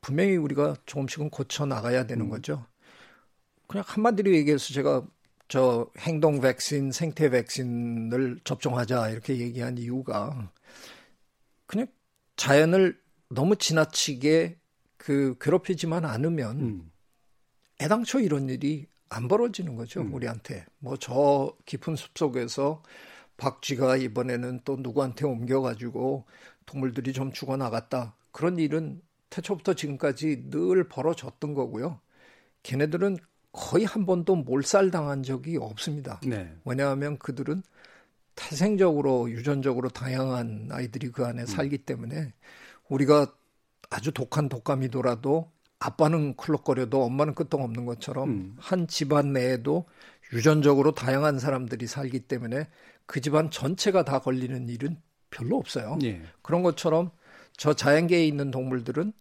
[0.00, 2.30] 분명히 우리가 조금씩은 고쳐 나가야 되는 음.
[2.30, 2.66] 거죠.
[3.66, 5.06] 그냥 한마디로 얘기해서 제가
[5.48, 10.52] 저 행동 백신, 생태 백신을 접종하자 이렇게 얘기한 이유가
[11.66, 11.86] 그냥
[12.36, 14.58] 자연을 너무 지나치게
[14.96, 16.92] 그 괴롭히지만 않으면 음.
[17.80, 20.14] 애당초 이런 일이 안 벌어지는 거죠, 음.
[20.14, 20.66] 우리한테.
[20.78, 22.82] 뭐 저 깊은 숲 속에서
[23.36, 26.26] 박쥐가 이번에는 또 누구한테 옮겨가지고
[26.66, 28.16] 동물들이 좀 죽어나갔다.
[28.32, 32.00] 그런 일은 태초부터 지금까지 늘 벌어졌던 거고요.
[32.62, 33.16] 걔네들은
[33.52, 36.20] 거의 한 번도 몰살당한 적이 없습니다.
[36.24, 36.52] 네.
[36.64, 37.62] 왜냐하면 그들은
[38.34, 42.32] 태생적으로 유전적으로 다양한 아이들이 그 안에 살기 때문에
[42.88, 43.32] 우리가
[43.90, 48.56] 아주 독한 독감이더라도 아빠는 쿨럭거려도 엄마는 끄떡없는 것처럼 음.
[48.58, 49.86] 한 집안 내에도
[50.32, 52.68] 유전적으로 다양한 사람들이 살기 때문에
[53.06, 54.96] 그 집안 전체가 다 걸리는 일은
[55.30, 55.98] 별로 없어요.
[56.02, 56.22] 예.
[56.42, 57.10] 그런 것처럼
[57.60, 59.12] 저 자연계에 있는 동물들은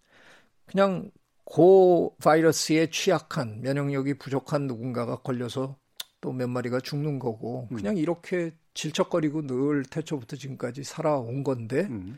[0.65, 1.11] 그냥
[1.43, 5.75] 고 바이러스에 취약한 면역력이 부족한 누군가가 걸려서
[6.21, 12.17] 또 몇 마리가 죽는 거고 그냥 이렇게 질척거리고 늘 태초부터 지금까지 살아온 건데 음.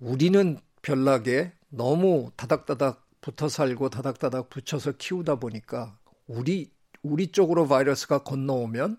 [0.00, 6.70] 우리는 별나게 너무 다닥다닥 붙어 살고 다닥다닥 붙여서 키우다 보니까 우리
[7.02, 8.96] 우리 쪽으로 바이러스가 건너오면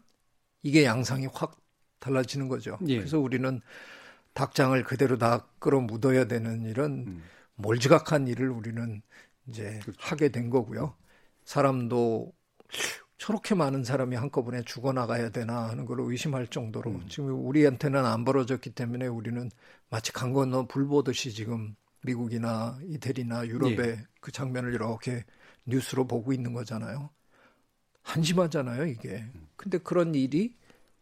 [0.61, 1.57] 이게 양상이 확
[1.97, 2.77] 달라지는 거죠.
[2.87, 2.97] 예.
[2.97, 3.59] 그래서 우리는
[4.37, 7.23] 닭장을 그대로 다 끌어 묻어야 되는 이런 음.
[7.55, 9.01] 몰지각한 일을 우리는
[9.47, 9.99] 이제 그렇죠.
[9.99, 10.95] 하게 된 거고요.
[11.43, 12.31] 사람도
[13.17, 17.07] 저렇게 많은 사람이 한꺼번에 죽어나가야 되나 하는 걸 의심할 정도로 음.
[17.09, 19.49] 지금 우리한테는 안 벌어졌기 때문에 우리는
[19.89, 24.03] 마치 강 건너 불 보듯이 지금 미국이나 이태리나 유럽의 예.
[24.21, 25.25] 그 장면을 이렇게
[25.65, 27.09] 뉴스로 보고 있는 거잖아요.
[28.03, 29.25] 한심하잖아요, 이게.
[29.55, 30.55] 근데 그런 일이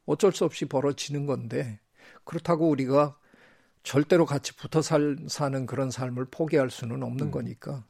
[0.06, 1.82] 어쩔 수 없이 벌어지는 건데
[2.24, 3.18] 그렇다고 우리가
[3.86, 7.32] 절대로 같이 붙어 살, 사는 그런 삶을 포기할 수는 없는 음.
[7.32, 7.86] 거니까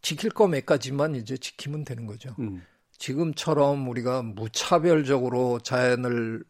[0.00, 2.34] 지킬 거 몇 가지만 이제 지키면 되는 거죠.
[2.38, 2.64] 음.
[2.96, 6.44] 지금처럼 우리가 무차별적으로 자연을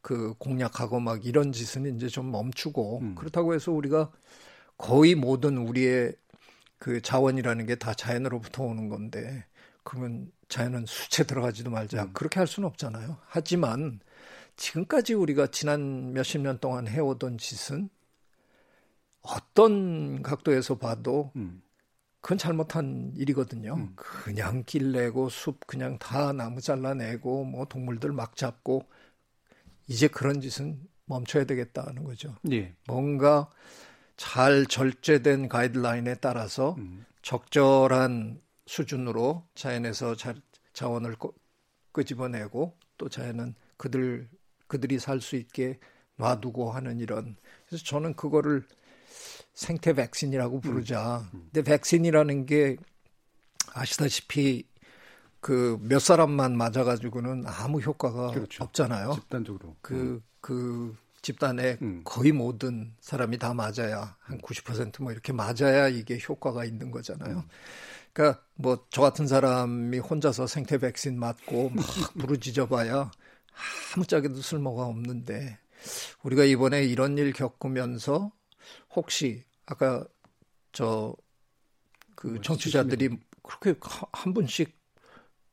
[0.00, 3.14] 그 공략하고 막 이런 짓은 이제 좀 멈추고 음.
[3.16, 4.10] 그렇다고 해서 우리가
[4.78, 6.14] 거의 모든 우리의
[6.78, 9.44] 그 자원이라는 게 다 자연으로부터 오는 건데
[9.82, 12.12] 그러면 자연은 수채 들어가지도 말자 음.
[12.12, 13.18] 그렇게 할 수는 없잖아요.
[13.26, 14.00] 하지만
[14.58, 17.88] 지금까지 우리가 지난 몇십 년 동안 해오던 짓은
[19.22, 21.62] 어떤 각도에서 봐도 음.
[22.20, 23.74] 그건 잘못한 일이거든요.
[23.74, 23.92] 음.
[23.94, 28.84] 그냥 길 내고 숲 그냥 다 나무 잘라내고 뭐 동물들 막 잡고
[29.86, 32.34] 이제 그런 짓은 멈춰야 되겠다는 거죠.
[32.50, 32.74] 예.
[32.86, 33.50] 뭔가
[34.16, 37.06] 잘 절제된 가이드라인에 따라서 음.
[37.22, 40.34] 적절한 수준으로 자연에서 자,
[40.72, 41.34] 자원을 꼬-
[41.92, 44.28] 끄집어내고 또 자연은 그들
[44.68, 45.78] 그들이 살 수 있게
[46.16, 48.64] 놔두고 하는 이런 그래서 저는 그거를
[49.54, 51.28] 생태 백신이라고 부르자.
[51.32, 52.76] 근데 백신이라는 게
[53.72, 54.66] 아시다시피
[55.40, 58.64] 그 몇 사람만 맞아가지고는 아무 효과가 그렇죠.
[58.64, 59.12] 없잖아요.
[59.14, 59.76] 집단적으로.
[59.80, 62.02] 그, 그 집단의 음.
[62.04, 67.44] 거의 모든 사람이 다 맞아야 한 90%뭐 이렇게 맞아야 이게 효과가 있는 거잖아요.
[68.12, 71.84] 그러니까 뭐 저 같은 사람이 혼자서 생태 백신 맞고 막
[72.18, 73.10] 부르짖어 봐야
[73.94, 75.58] 아무짝에도 쓸모가 없는데
[76.22, 78.32] 우리가 이번에 이런 일 겪으면서
[78.94, 80.04] 혹시 아까
[80.72, 81.14] 저
[82.18, 83.10] 그 정치자들이
[83.44, 83.78] 그렇게
[84.12, 84.76] 한 분씩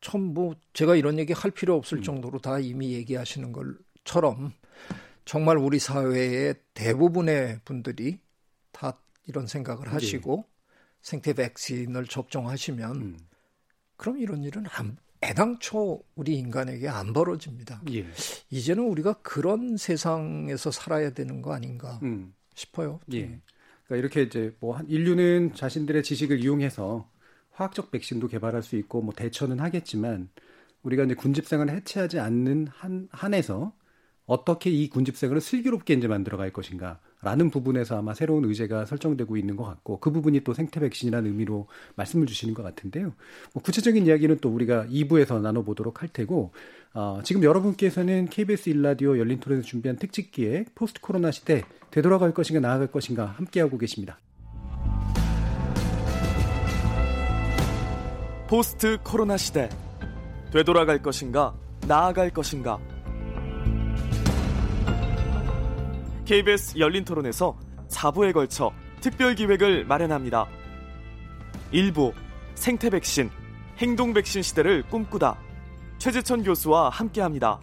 [0.01, 2.03] 참뭐 제가 이런 얘기 할 필요 없을 음.
[2.03, 4.51] 정도로 다 이미 얘기하시는 것처럼
[5.25, 8.19] 정말 우리 사회의 대부분의 분들이
[8.71, 10.51] 다 이런 생각을 하시고 예.
[11.03, 13.19] 생태 백신을 접종하시면 음.
[13.95, 17.81] 그럼 이런 일은 안, 애당초 우리 인간에게 안 벌어집니다.
[17.91, 18.05] 예.
[18.49, 22.33] 이제는 우리가 그런 세상에서 살아야 되는 거 아닌가 음.
[22.53, 22.99] 싶어요.
[23.13, 23.41] 예.
[23.85, 27.09] 그러니까 이렇게 이제 뭐 인류는 자신들의 지식을 이용해서
[27.51, 30.29] 화학적 백신도 개발할 수 있고 뭐 대처는 하겠지만
[30.83, 33.73] 우리가 이제 군집생을 해체하지 않는 한 한에서
[34.25, 39.63] 어떻게 이 군집생을 슬기롭게 이제 만들어갈 것인가 라는 부분에서 아마 새로운 의제가 설정되고 있는 것
[39.63, 41.65] 같고 그 부분이 또 생태 백신이라는 의미로
[41.95, 43.13] 말씀을 주시는 것 같은데요.
[43.51, 46.53] 뭐 구체적인 이야기는 또 우리가 2부에서 나눠보도록 할 테고
[46.93, 52.59] 어, 지금 여러분께서는 KBS 일라디오 열린 토론에서 준비한 특집 기획 포스트 코로나 시대 되돌아갈 것인가
[52.59, 54.19] 나아갈 것인가 함께하고 계십니다.
[58.47, 59.67] 포스트 코로나 시대
[60.53, 61.55] 되돌아갈 것인가
[61.87, 62.79] 나아갈 것인가
[66.25, 67.55] KBS 열린 토론에서
[67.87, 70.47] 4부에 걸쳐 특별 기획을 마련합니다.
[71.71, 72.13] 1부
[72.55, 73.29] 생태 백신,
[73.77, 75.37] 행동 백신 시대를 꿈꾸다.
[75.99, 77.59] 최재천 교수와 함께합니다.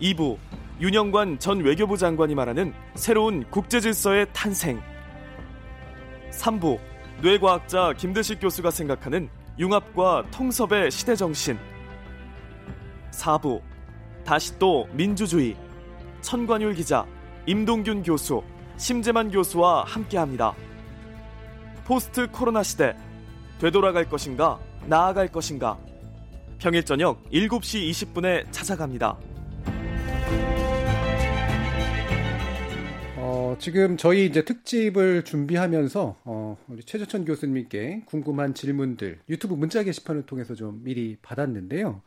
[0.00, 0.36] 2부
[0.80, 4.82] 윤영관 전 외교부 장관이 말하는 새로운 국제 질서의 탄생.
[6.32, 6.78] 3부
[7.22, 11.58] 뇌과학자 김대식 교수가 생각하는 융합과 통섭의 시대 정신.
[13.10, 13.62] 4부
[14.24, 15.56] 다시 또 민주주의.
[16.20, 17.06] 천관율 기자
[17.44, 18.42] 임동균 교수,
[18.76, 20.54] 심재만 교수와 함께합니다.
[21.84, 22.96] 포스트 코로나 시대
[23.58, 25.76] 되돌아갈 것인가 나아갈 것인가
[26.58, 29.18] 평일 저녁 7시 20분에 찾아갑니다.
[33.16, 40.26] 어, 지금 저희 이제 특집을 준비하면서 어, 우리 최재천 교수님께 궁금한 질문들 유튜브 문자 게시판을
[40.26, 42.02] 통해서 좀 미리 받았는데요.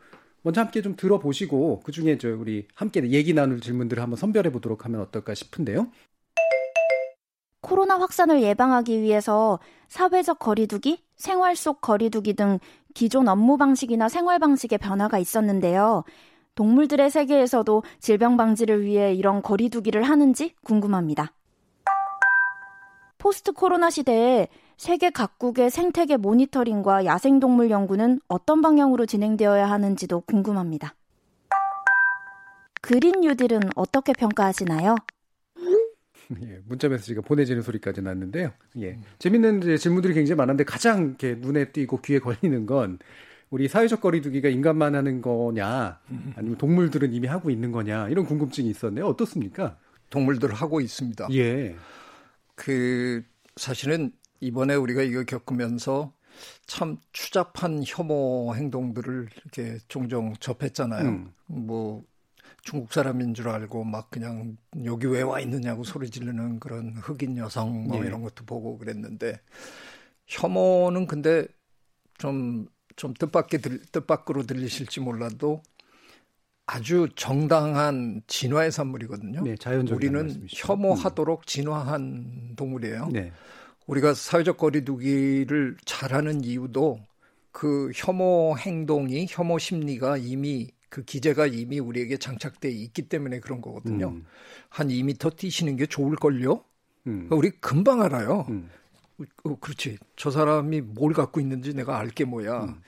[0.46, 4.84] 먼저 함께 좀 들어보시고 그 중에 저 우리 함께 얘기 나눌 질문들을 한번 선별해 보도록
[4.84, 5.88] 하면 어떨까 싶은데요.
[7.62, 12.60] 코로나 확산을 예방하기 위해서 사회적 거리두기, 생활 속 거리두기 등
[12.94, 16.04] 기존 업무 방식이나 생활 방식의 변화가 있었는데요.
[16.54, 21.32] 동물들의 세계에서도 질병 방지를 위해 이런 거리두기를 하는지 궁금합니다.
[23.18, 24.46] 포스트 코로나 시대에
[24.76, 30.94] 세계 각국의 생태계 모니터링과 야생동물 연구는 어떤 방향으로 진행되어야 하는지도 궁금합니다.
[32.82, 34.94] 그린 뉴딜은 어떻게 평가하시나요?
[36.42, 38.52] 예, 문자 메시지가 보내지는 소리까지 났는데요.
[38.78, 42.98] 예, 재밌는 질문들이 굉장히 많은데 가장 이렇게 눈에 띄고 귀에 걸리는 건
[43.48, 46.00] 우리 사회적 거리두기가 인간만 하는 거냐,
[46.34, 49.06] 아니면 동물들은 이미 하고 있는 거냐 이런 궁금증이 있었네요.
[49.06, 49.78] 어떻습니까?
[50.10, 51.28] 동물들 하고 있습니다.
[51.32, 51.76] 예.
[52.56, 53.22] 그
[53.56, 56.12] 사실은 이번에 우리가 이거 겪으면서
[56.66, 61.08] 참 추잡한 혐오 행동들을 이렇게 종종 접했잖아요.
[61.08, 61.32] 음.
[61.46, 62.04] 뭐
[62.62, 67.84] 중국 사람인 줄 알고 막 그냥 여기 왜 와 있느냐고 소리 지르는 그런 흑인 여성
[67.84, 68.08] 뭐 네.
[68.08, 69.40] 이런 것도 보고 그랬는데
[70.26, 71.46] 혐오는 근데
[72.18, 72.66] 좀,
[72.96, 75.62] 좀 뜻밖에 들, 뜻밖으로 들리실지 몰라도
[76.66, 79.42] 아주 정당한 진화의 산물이거든요.
[79.42, 81.44] 네, 자연적인 우리는 혐오하도록 음.
[81.46, 83.10] 진화한 동물이에요.
[83.12, 83.32] 네.
[83.86, 87.00] 우리가 사회적 거리두기를 잘하는 이유도
[87.52, 94.08] 그 혐오 행동이 혐오 심리가 이미 그 기제가 이미 우리에게 장착돼 있기 때문에 그런 거거든요.
[94.08, 94.24] 음.
[94.68, 96.52] 한 2미터 뛰시는 게 좋을걸요?
[96.52, 97.12] 음.
[97.28, 98.46] 그러니까 우리 금방 알아요.
[98.48, 98.68] 음.
[99.44, 99.98] 어, 그렇지.
[100.16, 102.64] 저 사람이 뭘 갖고 있는지 내가 알게 뭐야.
[102.64, 102.80] 음.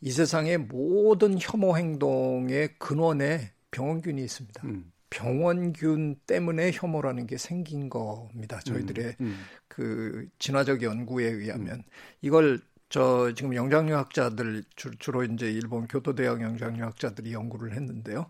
[0.00, 4.62] 이 세상의 모든 혐오 행동의 근원에 병원균이 있습니다.
[4.66, 4.92] 음.
[5.14, 8.58] 병원균 때문에 혐오라는 게 생긴 겁니다.
[8.60, 9.44] 저희들의 음, 음.
[9.68, 11.84] 그 진화적 연구에 의하면
[12.20, 18.26] 이걸 저 지금 영장류학자들 주로 이제 일본 교토대학 영장류학자들이 연구를 했는데요.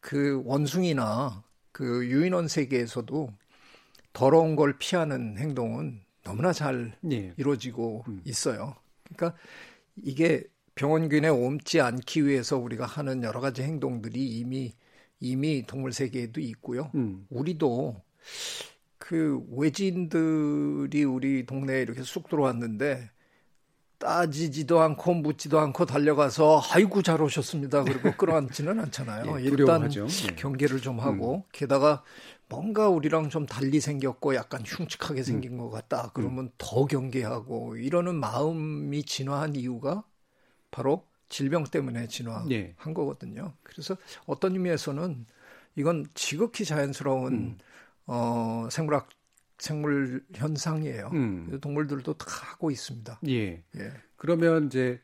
[0.00, 3.30] 그 원숭이나 그 유인원 세계에서도
[4.14, 7.34] 더러운 걸 피하는 행동은 너무나 잘 네.
[7.36, 8.22] 이루어지고 음.
[8.24, 8.74] 있어요.
[9.14, 9.38] 그러니까
[10.02, 10.44] 이게
[10.76, 14.72] 병원균에 옮지 않기 위해서 우리가 하는 여러 가지 행동들이 이미
[15.20, 16.90] 이미 동물 세계에도 있고요.
[16.94, 17.26] 음.
[17.30, 18.02] 우리도
[18.98, 23.10] 그 외지인들이 우리 동네에 이렇게 쑥 들어왔는데
[23.98, 27.84] 따지지도 않고 묻지도 않고 달려가서 아이고 잘 오셨습니다.
[27.84, 29.40] 그리고 끌어안지는 않잖아요.
[29.40, 29.90] 예, 일단.
[29.92, 30.34] 예.
[30.36, 31.42] 경계를 좀 하고 음.
[31.52, 32.02] 게다가
[32.48, 36.10] 뭔가 우리랑 좀 달리 생겼고 약간 흉측하게 생긴 것 같다.
[36.14, 40.02] 그러면 더 경계하고 이러는 마음이 진화한 이유가
[40.70, 42.74] 바로 질병 때문에 진화한 예.
[42.76, 43.54] 거거든요.
[43.62, 45.24] 그래서 어떤 의미에서는
[45.76, 47.58] 이건 지극히 자연스러운 음.
[48.06, 49.08] 어, 생물학
[49.56, 51.10] 생물 현상이에요.
[51.12, 51.58] 음.
[51.60, 53.20] 동물들도 다 하고 있습니다.
[53.28, 53.62] 예.
[53.76, 53.92] 예.
[54.16, 55.00] 그러면 이제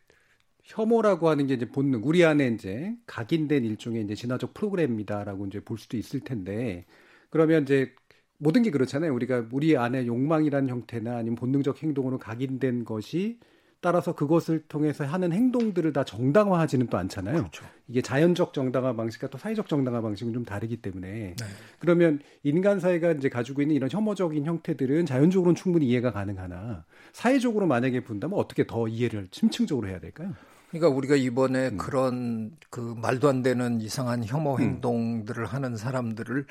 [0.65, 5.79] 혐오라고 하는 게 이제 본능, 우리 안에 이제 각인된 일종의 이제 진화적 프로그램이다라고 이제 볼
[5.79, 6.85] 수도 있을 텐데,
[7.31, 7.95] 그러면 이제
[8.39, 9.15] 모든 게 그렇잖아요.
[9.15, 13.39] 우리가 우리 안에 욕망이라는 형태나 아니면 본능적 행동으로 각인된 것이
[13.81, 17.37] 따라서 그것을 통해서 하는 행동들을 다 정당화하지는 또 않잖아요.
[17.37, 17.65] 그렇죠.
[17.89, 21.45] 이게 자연적 정당화 방식과 또 사회적 정당화 방식은 좀 다르기 때문에 네.
[21.79, 28.03] 그러면 인간 사회가 이제 가지고 있는 이런 혐오적인 형태들은 자연적으로는 충분히 이해가 가능하나 사회적으로 만약에
[28.03, 30.33] 본다면 어떻게 더 이해를 심층적으로 해야 될까요?
[30.71, 31.79] 그러니까 우리가 이번에 음.
[31.79, 36.47] 그런 그 말도 안 되는 이상한 혐오 행동들을 하는 사람들을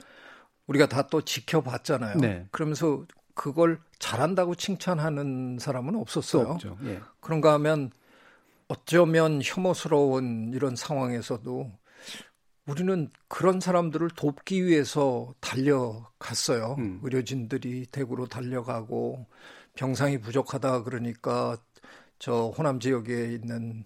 [0.68, 2.18] 우리가 다 또 지켜봤잖아요.
[2.20, 2.48] 네.
[2.52, 3.06] 그러면서
[3.36, 6.58] 그걸 잘한다고 칭찬하는 사람은 수 없었어요.
[6.86, 7.00] 예.
[7.20, 7.92] 그런가 하면
[8.68, 11.72] 어쩌면 혐오스러운 이런 상황에서도
[12.66, 16.76] 우리는 그런 사람들을 돕기 위해서 달려갔어요.
[16.80, 17.00] 음.
[17.04, 19.28] 의료진들이 대구로 달려가고
[19.76, 21.58] 병상이 부족하다 그러니까
[22.18, 23.86] 저 호남 지역에 있는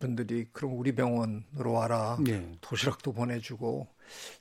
[0.00, 2.18] 분들이 그럼 우리 병원으로 와라.
[2.28, 2.50] 예.
[2.60, 3.86] 도시락도 보내주고.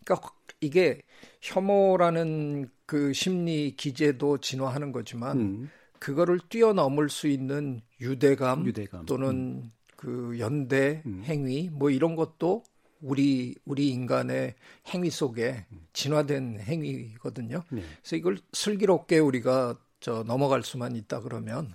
[0.04, 0.30] 그러니까
[0.62, 1.02] 이게
[1.42, 5.70] 혐오라는 그 심리 기제도 진화하는 거지만 음.
[6.00, 9.06] 그거를 뛰어넘을 수 있는 유대감, 유대감.
[9.06, 11.24] 또는 그 연대 음.
[11.26, 12.64] 행위 뭐 이런 것도
[13.02, 14.56] 우리 우리 인간의
[14.88, 17.64] 행위 속에 진화된 행위거든요.
[17.70, 17.82] 네.
[18.02, 21.74] 그래서 이걸 슬기롭게 우리가 저 넘어갈 수만 있다 그러면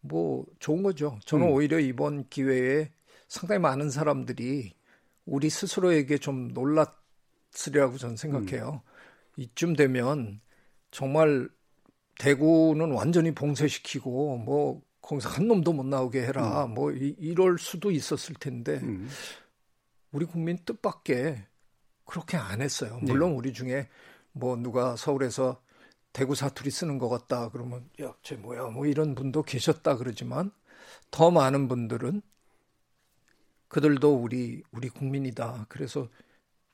[0.00, 1.18] 뭐 좋은 거죠.
[1.24, 1.52] 저는 음.
[1.52, 2.90] 오히려 이번 기회에
[3.28, 4.72] 상당히 많은 사람들이
[5.26, 6.99] 우리 스스로에게 좀 놀랐
[7.68, 8.82] 으리라고 저는 생각해요.
[8.84, 8.90] 음.
[9.36, 10.40] 이쯤 되면
[10.90, 11.48] 정말
[12.18, 16.66] 대구는 완전히 봉쇄시키고 뭐 거기서 한 놈도 못 나오게 해라.
[16.66, 19.08] 뭐 이, 이럴 수도 있었을 텐데 음.
[20.12, 21.44] 우리 국민 뜻밖의
[22.04, 22.98] 그렇게 안 했어요.
[23.02, 23.12] 네.
[23.12, 23.88] 물론 우리 중에
[24.32, 25.62] 뭐 누가 서울에서
[26.12, 30.50] 대구 사투리 쓰는 것 같다 그러면 야, 쟤 뭐야 뭐 이런 분도 계셨다 그러지만
[31.10, 32.20] 더 많은 분들은
[33.68, 35.66] 그들도 우리 우리 국민이다.
[35.68, 36.08] 그래서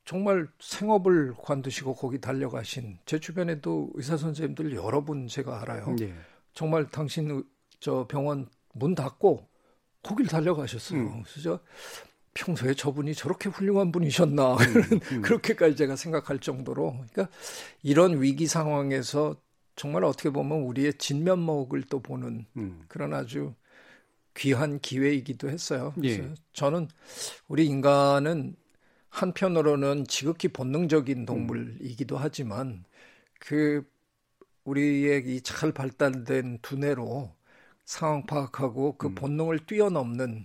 [0.06, 5.96] 정말 생업을 관두시고 거기 달려가신 제 주변에도 의사 선생님들 여러 분 제가 알아요.
[6.00, 6.14] 예.
[6.54, 7.42] 정말 당신 의-
[7.80, 9.48] 저 병원 문 닫고
[10.04, 11.00] 거길 달려가셨어요.
[11.00, 11.22] 음.
[11.24, 11.58] 그래서
[12.34, 14.58] 평소에 저분이 저렇게 훌륭한 분이셨나 음.
[15.22, 17.28] 그렇게까지 제가 생각할 정도로 그러니까
[17.82, 19.34] 이런 위기 상황에서
[19.74, 22.84] 정말 어떻게 보면 우리의 진면목을 또 보는 음.
[22.86, 23.54] 그런 아주
[24.36, 25.92] 귀한 기회이기도 했어요.
[25.96, 26.34] 그래서 예.
[26.52, 26.86] 저는
[27.48, 28.54] 우리 인간은
[29.20, 32.84] 한편으로는 지극히 본능적인 동물이기도 하지만
[33.40, 33.82] 그
[34.64, 37.34] 우리의 이 잘 발달된 두뇌로
[37.86, 39.14] 상황 파악하고 그 음.
[39.14, 40.44] 본능을 뛰어넘는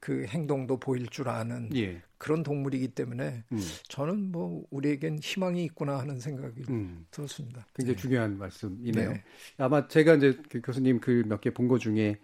[0.00, 2.02] 그 행동도 보일 줄 아는 예.
[2.18, 3.60] 그런 동물이기 때문에 음.
[3.88, 7.06] 저는 뭐 우리에겐 희망이 있구나 하는 생각이 음.
[7.12, 7.64] 들었습니다.
[7.76, 8.02] 굉장히 네.
[8.02, 9.10] 중요한 말씀이네요.
[9.12, 9.24] 네.
[9.58, 12.18] 아마 제가 이제 그 교수님 글몇개 본 거 중에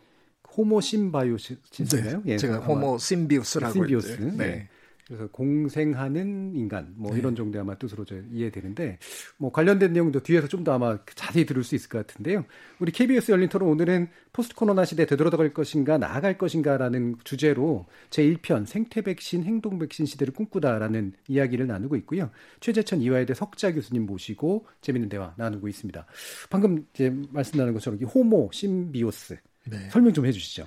[0.56, 2.22] Homo symbiosis인가요?
[2.24, 2.36] 네.
[2.38, 4.10] 제가 아마 Homo symbious라고 symbious.
[4.12, 4.32] 했대요.
[4.36, 4.68] 네.
[5.08, 7.18] 그래서 공생하는 인간 뭐 네.
[7.18, 8.98] 이런 정도의 아마 뜻으로 저 이해되는데
[9.38, 12.44] 뭐 관련된 내용도 뒤에서 좀 더 아마 자세히 들을 수 있을 것 같은데요.
[12.80, 18.66] 우리 KBS 열린 토론 오늘은 포스트 코로나 시대 되돌아갈 것인가 나아갈 것인가라는 주제로 제 1편
[18.66, 22.30] 생태 백신 행동 백신 시대를 꿈꾸다라는 이야기를 나누고 있고요.
[22.60, 26.04] 최재천 이화여대 석자 교수님 모시고 재밌는 대화 나누고 있습니다.
[26.50, 29.38] 방금 이제 말씀 나눈 것처럼 이 호모 심비오스
[29.70, 29.88] 네.
[29.90, 30.66] 설명 좀 해주시죠.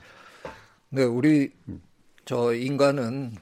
[0.89, 1.51] 네, 우리
[2.25, 3.35] 저 인간은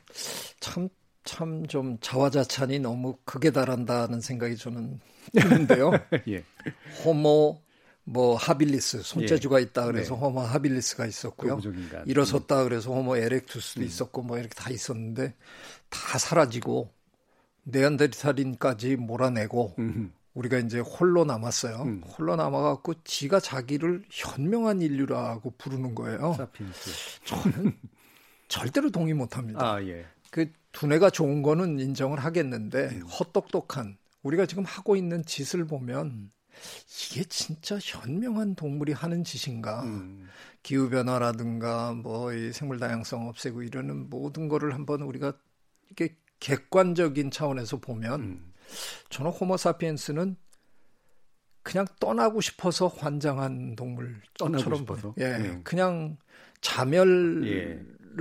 [0.60, 0.90] 참
[1.30, 5.00] 참 좀 자화자찬이 너무 극에 달한다는 생각이 저는
[5.34, 5.92] 드는데요.
[6.28, 6.44] 예.
[7.04, 7.62] 호모
[8.04, 10.20] 뭐 하빌리스 손재주가 있다 그래서 네.
[10.20, 11.62] 호모 하빌리스가 있었고요.
[12.08, 15.36] 일어섰다 그래서 호모 에렉투스도 있었고 뭐 이렇게 다 있었는데
[15.90, 16.92] 다 사라지고
[17.66, 20.12] 네안데르탈인까지 몰아내고 음.
[20.34, 21.76] 우리가 이제 홀로 남았어요.
[21.84, 22.02] 음.
[22.06, 26.34] 홀로 남아갖고 지가 자기를 현명한 인류라고 부르는 거예요.
[26.34, 27.26] 사피엔스.
[27.26, 27.78] 저는
[28.50, 29.76] 절대로 동의 못합니다.
[29.76, 30.06] 아 예.
[30.32, 33.02] 그 두뇌가 좋은 거는 인정을 하겠는데 음.
[33.04, 36.32] 헛똑똑한 우리가 지금 하고 있는 짓을 보면
[37.12, 39.84] 이게 진짜 현명한 동물이 하는 짓인가?
[39.84, 40.28] 음.
[40.62, 45.34] 기후 변화라든가 뭐 이 생물 다양성 없애고 이러는 모든 거를 한번 우리가
[45.90, 48.54] 이게 객관적인 차원에서 보면 음.
[49.10, 50.36] 저는 호모사피엔스는
[51.64, 55.14] 그냥 떠나고 싶어서 환장한 동물처럼 떠나고 싶어서?
[55.20, 55.62] 예, 네.
[55.64, 56.18] 그냥
[56.62, 57.44] 자멸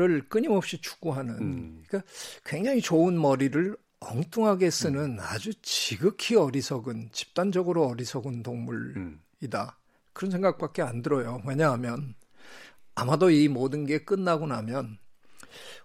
[0.01, 0.29] 을 예.
[0.29, 1.85] 끊임없이 추구하는 음.
[1.87, 2.11] 그러니까
[2.45, 5.19] 굉장히 좋은 머리를 엉뚱하게 쓰는 음.
[5.21, 8.97] 아주 지극히 어리석은 집단적으로 어리석은 동물이다.
[9.63, 9.69] 음.
[10.13, 11.41] 그런 생각밖에 안 들어요.
[11.47, 12.15] 왜냐하면
[12.95, 14.99] 아마도 이 모든 게 끝나고 나면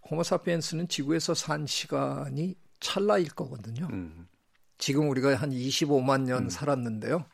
[0.10, 3.88] 호모사피엔스는 지구에서 산 시간이 찰나일 거거든요.
[3.92, 4.28] 음.
[4.78, 6.50] 지금 우리가 한 25만 년 음.
[6.50, 7.26] 살았는데요.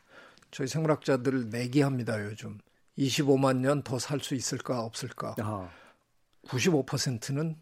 [0.50, 2.58] 저희 생물학자들 내기합니다, 요즘.
[2.98, 5.34] 25만 년 더 살 수 있을까, 없을까.
[5.40, 5.70] 아.
[6.46, 7.56] 95%는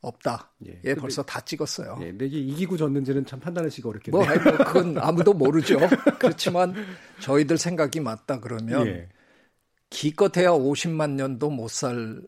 [0.00, 0.52] 없다.
[0.66, 1.98] 예, 예 벌써 다 찍었어요.
[2.00, 4.24] 예, 근데 이게 이기고 졌는지는 참 판단하시기 어렵겠네요.
[4.24, 5.78] 뭐, 뭐 그건 아무도 모르죠.
[6.18, 6.74] 그렇지만
[7.20, 9.08] 저희들 생각이 맞다 그러면 예.
[9.90, 12.20] 기껏해야 50만 년도 못 살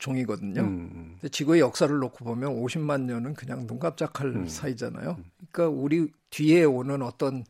[0.00, 0.62] 종이거든요.
[0.62, 1.18] 음.
[1.30, 4.48] 지구의 역사를 놓고 보면 50만 년은 그냥 눈 깜짝할 음.
[4.48, 5.18] 사이잖아요.
[5.50, 7.44] 그러니까 우리 뒤에 오는 어떤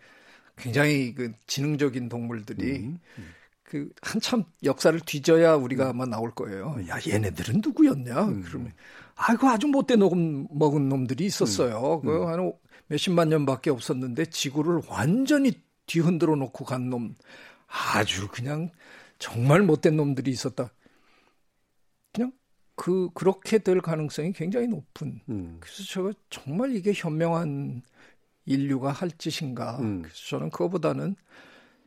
[0.56, 2.98] 굉장히 그 지능적인 동물들이 음.
[3.18, 3.28] 음.
[3.70, 5.90] 그 한참 역사를 뒤져야 우리가 음.
[5.90, 6.74] 아마 나올 거예요.
[6.88, 8.24] 야 얘네들은 누구였냐?
[8.24, 8.42] 음.
[8.42, 8.72] 그러면
[9.14, 12.00] 아이고 아주 못돼 녹음 먹은 놈들이 있었어요.
[12.02, 12.06] 음.
[12.08, 12.52] 그한
[12.88, 15.52] 몇십만 년밖에 없었는데 지구를 완전히
[15.86, 17.14] 뒤흔들어 놓고 간 놈
[17.94, 18.70] 아주 그냥
[19.20, 20.72] 정말 못된 놈들이 있었다.
[22.12, 22.32] 그냥
[22.74, 25.20] 그 그렇게 될 가능성이 굉장히 높은.
[25.28, 25.58] 음.
[25.60, 27.82] 그래서 제가 정말 이게 현명한
[28.46, 29.78] 인류가 할 짓인가.
[29.78, 30.02] 음.
[30.02, 31.14] 그래서 저는 그거보다는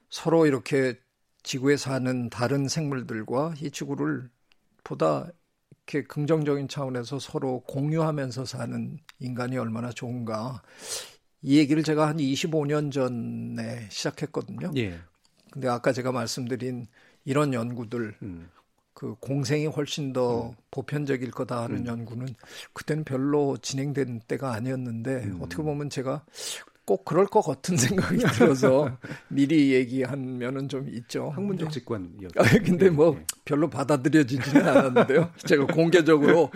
[0.10, 0.96] 서로 이렇게
[1.44, 4.30] 지구에 사는 다른 생물들과 이 지구를
[4.84, 5.28] 보다
[5.86, 10.62] 이렇게 긍정적인 차원에서 서로 공유하면서 사는 인간이 얼마나 좋은가.
[11.42, 14.72] 이 얘기를 제가 한 25년 전에 시작했거든요.
[14.78, 14.98] 예.
[15.52, 16.88] 근데 아까 제가 말씀드린
[17.26, 18.50] 이런 연구들 음.
[18.94, 20.56] 그 공생이 훨씬 더 음.
[20.72, 21.88] 보편적일 거다 하는 음.
[21.88, 22.28] 연구는
[22.72, 25.40] 그때는 별로 진행된 때가 아니었는데 음.
[25.42, 26.24] 어떻게 보면 제가
[26.86, 28.98] 꼭 그럴 것 같은 생각이 들어서
[29.30, 31.30] 미리 얘기하면은 좀 있죠.
[31.30, 32.40] 학문적 직관이었죠.
[32.40, 33.26] 아, 근데 뭐 네.
[33.46, 35.32] 별로 받아들여지지는 않았는데요.
[35.48, 36.52] 제가 공개적으로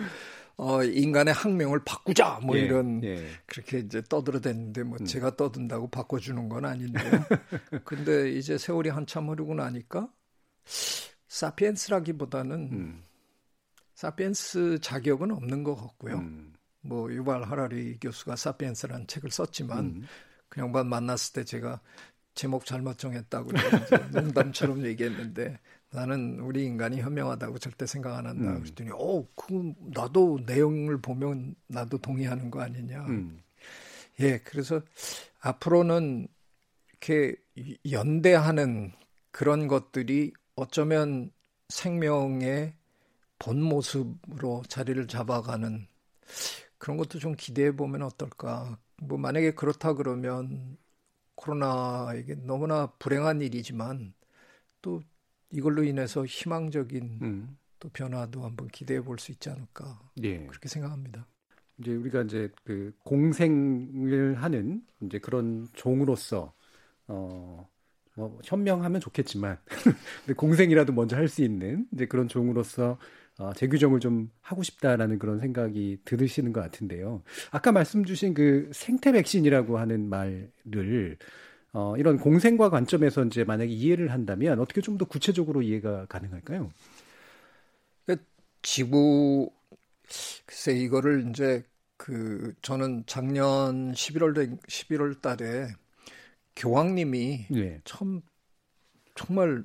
[0.56, 3.24] 어, 인간의 학명을 바꾸자 뭐 예, 이런 예.
[3.46, 5.06] 그렇게 이제 떠들어댔는데 뭐 음.
[5.06, 7.10] 제가 떠든다고 바꿔주는 건 아닌데요.
[7.84, 10.08] 근데 이제 세월이 한참 흐르고 나니까
[11.28, 13.02] 사피엔스라기보다는 음.
[13.94, 16.16] 사피엔스 자격은 없는 것 같고요.
[16.16, 16.52] 음.
[16.88, 20.06] 뭐 유발 하라리 교수가 사피엔스라는 책을 썼지만 음.
[20.48, 21.80] 그 양반 만났을 때 제가
[22.34, 23.50] 제목 잘못 정했다고
[24.12, 25.58] 농담처럼 얘기했는데
[25.90, 28.52] 나는 우리 인간이 현명하다고 절대 생각 안 한다.
[28.52, 28.62] 음.
[28.62, 33.06] 그랬더니 어, 그 나도 내용을 보면 나도 동의하는 거 아니냐.
[33.06, 33.42] 음.
[34.20, 34.80] 예, 그래서
[35.40, 36.28] 앞으로는
[36.90, 37.36] 이렇게
[37.90, 38.92] 연대하는
[39.30, 41.30] 그런 것들이 어쩌면
[41.68, 42.74] 생명의
[43.38, 45.86] 본 모습으로 자리를 잡아가는
[46.78, 48.78] 그런 것도 좀 기대해 보면 어떨까.
[49.02, 50.78] 뭐 만약에 그렇다 그러면
[51.36, 54.14] 코로나 이게 너무나 불행한 일이지만
[54.82, 55.02] 또
[55.50, 57.58] 이걸로 인해서 희망적인 음.
[57.80, 60.00] 또 변화도 한번 기대해 볼 수 있지 않을까.
[60.22, 60.48] 예.
[60.48, 61.28] 그렇게 생각합니다.
[61.78, 66.54] 이제 우리가 이제 그 공생을 하는 이제 그런 종으로서
[67.08, 67.68] 어.
[68.16, 69.58] 뭐 현명하면 좋겠지만
[70.26, 72.98] 근데 공생이라도 먼저 할 수 있는 이제 그런 종으로서
[73.38, 77.22] 어, 재규정을 좀 하고 싶다라는 그런 생각이 들으시는 것 같은데요.
[77.52, 81.18] 아까 말씀 주신 그 생태 백신이라고 하는 말을
[81.72, 86.70] 어, 이런 공생과 관점에서 이제 만약에 이해를 한다면 어떻게 좀 더 구체적으로 이해가 가능할까요?
[88.06, 88.16] 그
[88.62, 89.50] 지구
[90.46, 91.62] 글쎄 이거를 이제
[91.96, 95.68] 그 저는 작년 11월 11월 달에
[96.56, 97.80] 교황님이 네.
[97.84, 98.22] 참
[99.14, 99.64] 정말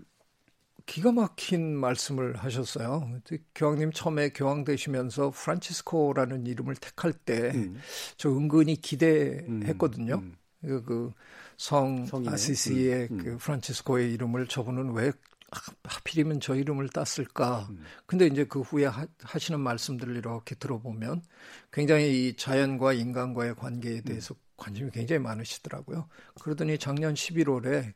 [0.86, 3.10] 기가 막힌 말씀을 하셨어요.
[3.56, 8.38] 교황님 처음에 교황 되시면서 프란치스코라는 이름을 택할 때저 음.
[8.38, 10.16] 은근히 기대했거든요.
[10.16, 10.36] 음.
[10.66, 11.14] 음.
[11.56, 13.18] 그성 그 아시시의 음.
[13.18, 15.12] 그 프란치스코의 이름을 저분은 왜
[15.84, 17.68] 하필이면 저 이름을 땄을까.
[17.70, 17.84] 음.
[18.06, 19.08] 근데 이제 그 후에 하,
[19.38, 21.22] 시는 말씀들을 이렇게 들어보면
[21.72, 24.40] 굉장히 이 자연과 인간과의 관계에 대해서 음.
[24.58, 26.08] 관심이 굉장히 많으시더라고요.
[26.42, 27.94] 그러더니 작년 11월에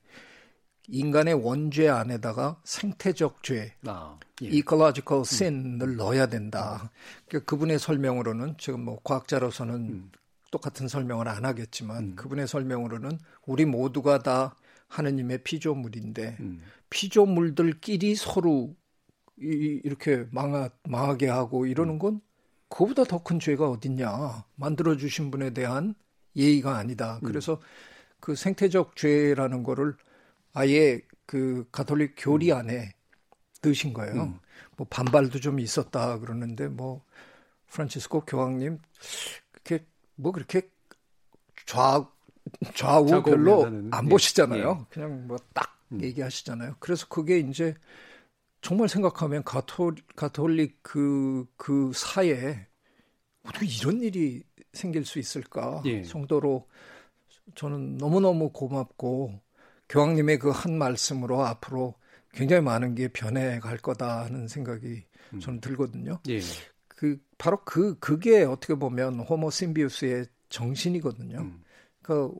[0.89, 4.47] 인간의 원죄 안에다가 생태적 죄, 아, 예.
[4.47, 5.97] ecological sin을 음.
[5.97, 6.91] 넣어야 된다.
[7.27, 10.11] 그 그분의 설명으로는 지금 뭐 과학자로서는 음.
[10.51, 12.15] 똑같은 설명을 안 하겠지만 음.
[12.15, 14.55] 그분의 설명으로는 우리 모두가 다
[14.87, 16.61] 하느님의 피조물인데 음.
[16.89, 18.73] 피조물들끼리 서로
[19.39, 21.99] 이, 이렇게 망하, 망하게 하고 이러는 음.
[21.99, 22.21] 건
[22.69, 24.45] 그보다 더 큰 죄가 어딨냐.
[24.55, 25.95] 만들어주신 분에 대한
[26.35, 27.19] 예의가 아니다.
[27.21, 27.27] 음.
[27.27, 27.59] 그래서
[28.19, 29.95] 그 생태적 죄라는 거를
[30.57, 32.57] 아예 그 가톨릭 교리 음.
[32.57, 32.93] 안에
[33.61, 34.23] 넣으신 거예요.
[34.23, 34.39] 음.
[34.75, 37.03] 뭐 반발도 좀 있었다 그러는데 뭐
[37.67, 38.79] 프란치스코 교황님
[39.51, 39.85] 그렇게
[40.15, 40.69] 뭐 그렇게
[41.67, 42.09] 좌
[42.73, 44.09] 좌우 별로 안 예.
[44.09, 44.77] 보시잖아요.
[44.79, 44.85] 예.
[44.89, 46.01] 그냥 뭐딱 음.
[46.01, 46.77] 얘기하시잖아요.
[46.79, 47.75] 그래서 그게 이제
[48.61, 52.65] 정말 생각하면 가톨, 가톨릭 그, 그 사회에
[53.43, 54.43] 어떻게 이런 일이
[54.73, 56.01] 생길 수 있을까 예.
[56.01, 56.67] 정도로
[57.55, 59.39] 저는 너무너무 고맙고
[59.89, 61.95] 교황님의 그 한 말씀으로 앞으로
[62.33, 65.39] 굉장히 많은 게 변해갈 거다 하는 생각이 음.
[65.39, 66.19] 저는 들거든요.
[66.29, 66.39] 예.
[66.87, 71.39] 그 바로 그 그게 어떻게 보면 호모 심비우스의 정신이거든요.
[71.39, 71.63] 음.
[72.01, 72.31] 그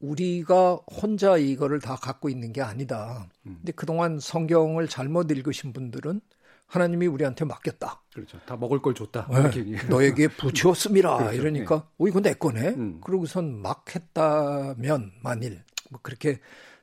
[0.00, 3.28] 우리가 혼자 이거를 다 갖고 있는 게 아니다.
[3.46, 3.56] 음.
[3.58, 6.20] 근데 그동안 성경을 잘못 읽으신 분들은
[6.66, 8.02] 하나님이 우리한테 맡겼다.
[8.14, 8.38] 그렇죠.
[8.46, 9.28] 다 먹을 걸 줬다.
[9.30, 9.86] 네.
[9.88, 11.16] 너에게 부치었음이라.
[11.18, 11.36] 그렇죠.
[11.36, 11.82] 이러니까, 네.
[11.98, 12.68] 어, 이거 내 거네?
[12.70, 13.00] 음.
[13.02, 16.40] 그러고선 막 했다면, 만일, 뭐 그렇게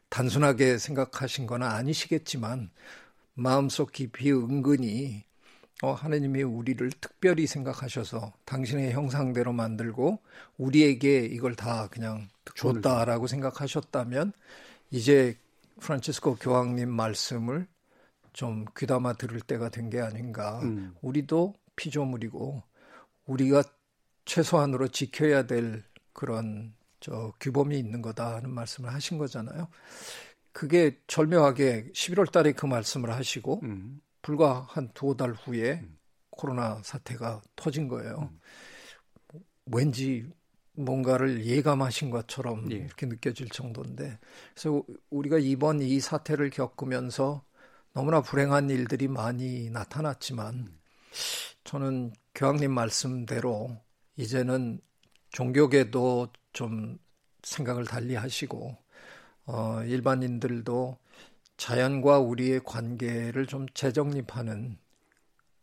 [0.09, 2.69] 단순하게 생각하신 건 아니시겠지만,
[3.33, 5.23] 마음속 깊이 은근히,
[5.81, 10.19] 어, 하나님이 우리를 특별히 생각하셔서 당신의 형상대로 만들고,
[10.57, 14.33] 우리에게 이걸 다 그냥 줬다라고 생각하셨다면,
[14.91, 15.37] 이제
[15.79, 17.67] 프란치스코 교황님 말씀을
[18.33, 20.59] 좀 귀담아 들을 때가 된 게 아닌가.
[20.63, 20.93] 음.
[21.01, 22.61] 우리도 피조물이고
[23.25, 23.63] 우리가
[24.25, 25.83] 최소한으로 지켜야 될
[26.13, 29.67] 그런 저 규범이 있는 거다 하는 말씀을 하신 거잖아요.
[30.51, 34.01] 그게 절묘하게 11월 달에 그 말씀을 하시고 음.
[34.21, 35.97] 불과 한두달 후에 음.
[36.29, 38.29] 코로나 사태가 터진 거예요.
[38.31, 39.39] 음.
[39.65, 40.27] 왠지
[40.73, 42.77] 뭔가를 예감하신 것처럼 예.
[42.77, 44.17] 이렇게 느껴질 정도인데
[44.53, 47.43] 그래서 우리가 이번 이 사태를 겪으면서
[47.93, 50.67] 너무나 불행한 일들이 많이 나타났지만
[51.65, 53.77] 저는 교황님 말씀대로
[54.15, 54.79] 이제는
[55.31, 56.97] 종교계도 좀
[57.43, 58.75] 생각을 달리 하시고
[59.45, 60.97] 어 일반인들도
[61.57, 64.77] 자연과 우리의 관계를 좀 재정립하는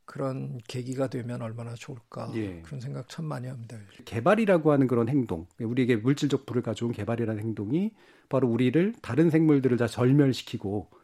[0.04, 2.62] 그런 계기가 되면 얼마나 좋을까 예.
[2.62, 3.76] 그런 생각 참 많이 합니다.
[4.04, 7.92] 개발이라고 하는 그런 행동, 우리에게 물질적 부를 가져온 개발이라는 행동이
[8.28, 10.98] 바로 우리를 다른 생물들을 다 절멸시키고 어,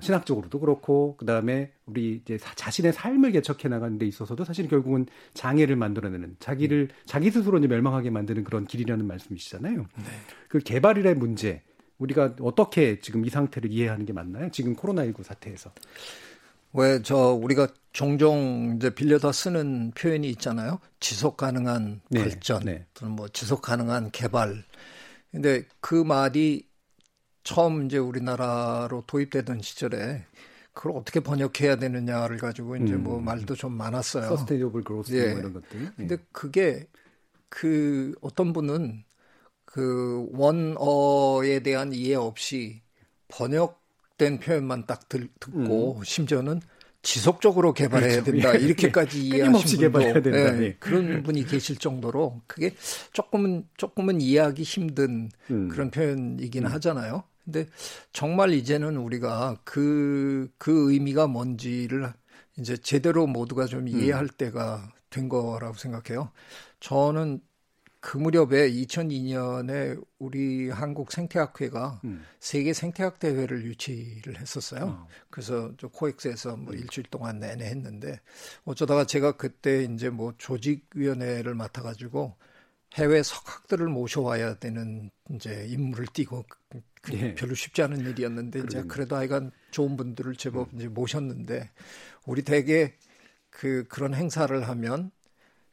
[0.00, 6.36] 신학적으로도 그렇고 그다음에 우리 이제 자신의 삶을 개척해 나가는 데 있어서도 사실 결국은 장애를 만들어내는
[6.40, 9.76] 자기를 자기 스스로 이제 멸망하게 만드는 그런 길이라는 말씀이시잖아요.
[9.78, 10.04] 네.
[10.48, 11.62] 그 개발이라의 문제
[11.98, 14.50] 우리가 어떻게 지금 이 상태를 이해하는 게 맞나요?
[14.50, 15.72] 지금 코로나19 사태에서.
[16.74, 20.80] 왜 저 우리가 종종 이제 빌려다 쓰는 표현이 있잖아요.
[21.00, 22.20] 지속 가능한 네.
[22.20, 22.86] 발전, 네.
[22.94, 24.64] 또는 뭐 지속 가능한 개발.
[25.32, 26.67] 근데 그 말이
[27.48, 30.22] 처음 이제 우리나라로 도입되던 시절에
[30.74, 33.02] 그걸 어떻게 번역해야 되느냐를 가지고 이제 뭐 음.
[33.04, 34.28] 뭐 말도 좀 많았어요.
[34.28, 35.30] 서스테이너블 그로스 예.
[35.30, 35.82] 뭐 이런 것들.
[35.82, 35.90] 예.
[35.96, 36.86] 근데 그게
[37.48, 39.02] 그 어떤 분은
[39.64, 42.82] 그 원어에 대한 이해 없이
[43.28, 46.04] 번역된 표현만 딱 들, 듣고 음.
[46.04, 46.60] 심지어는
[47.00, 48.32] 지속적으로 개발해야 그렇죠.
[48.32, 48.62] 된다 예.
[48.62, 50.62] 이렇게까지 이해하신 분도 개발해야 된다.
[50.62, 52.74] 예, 그런 분이 계실 정도로 그게
[53.14, 55.68] 조금은 조금은 이해하기 힘든 음.
[55.68, 56.72] 그런 표현이긴 음.
[56.72, 57.24] 하잖아요.
[57.50, 57.66] 근데
[58.12, 62.12] 정말 이제는 우리가 그, 그 의미가 뭔지를
[62.58, 64.28] 이제 제대로 모두가 좀 이해할 음.
[64.36, 66.30] 때가 된 거라고 생각해요.
[66.80, 67.40] 저는
[68.00, 72.22] 그 무렵에 2002년에 우리 한국 생태학회가 음.
[72.38, 74.84] 세계 생태학 대회를 유치를 했었어요.
[74.84, 75.08] 어.
[75.30, 76.78] 그래서 저 코엑스에서 뭐 음.
[76.78, 78.20] 일주일 동안 내내 했는데
[78.64, 82.36] 어쩌다가 제가 그때 이제 뭐 조직위원회를 맡아가지고
[82.94, 86.44] 해외 석학들을 모셔와야 되는 이제 임무를 띠고
[87.02, 87.34] 그 예.
[87.34, 90.78] 별로 쉽지 않은 일이었는데 이제 그래도 하여간 좋은 분들을 제법 음.
[90.78, 91.70] 이제 모셨는데
[92.26, 92.94] 우리 대개
[93.50, 95.10] 그 그런 행사를 하면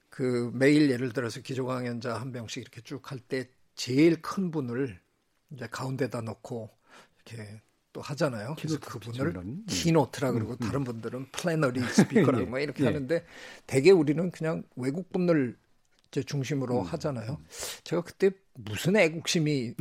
[0.09, 4.99] 그 매일 예를 들어서 기조 강연자 한 명씩 이렇게 쭉 할 때 제일 큰 분을
[5.51, 6.69] 이제 가운데다 놓고
[7.25, 7.61] 이렇게
[7.93, 8.55] 또 하잖아요.
[8.59, 9.65] 그래서 그분을 음.
[9.67, 10.67] keynote라 그러고 음, 음.
[10.67, 12.87] 다른 분들은 plenary speaker라고 예, 뭐 이렇게 예.
[12.87, 13.25] 하는데
[13.67, 15.57] 대개 우리는 그냥 외국 분을
[16.23, 16.85] 중심으로 음.
[16.85, 17.37] 하잖아요.
[17.83, 19.73] 제가 그때 무슨 애국심이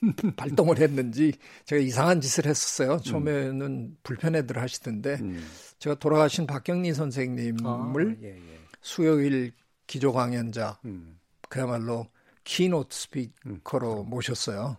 [0.36, 1.32] 발동을 했는지
[1.64, 2.98] 제가 이상한 짓을 했었어요.
[3.00, 3.96] 처음에는 음.
[4.02, 5.46] 불편해들 하시던데 음.
[5.78, 8.58] 제가 돌아가신 박경리 선생님을 아, 예, 예.
[8.80, 9.52] 수요일
[9.86, 11.18] 기조 강연자 음.
[11.48, 12.08] 그야말로
[12.44, 14.10] keynote speaker로 음.
[14.10, 14.76] 모셨어요.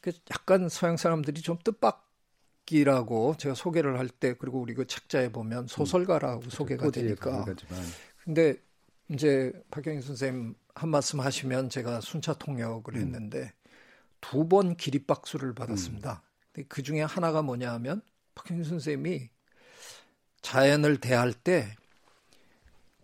[0.00, 2.08] 그 약간 서양 사람들이 좀 뜻밖
[2.72, 6.50] 이라고 제가 소개를 할 때 그리고 우리 그 책자에 보면 소설가라고 음.
[6.50, 7.44] 소개가 되니까.
[8.22, 8.54] 근데
[9.10, 13.00] 이제 박경희 선생님 한 말씀 하시면 제가 순차 통역을 음.
[13.00, 13.52] 했는데
[14.20, 16.22] 두 번 기립박수를 받았습니다.
[16.58, 16.64] 음.
[16.68, 18.02] 그 중에 하나가 뭐냐 하면
[18.34, 19.30] 박경희 선생님이
[20.42, 21.74] 자연을 대할 때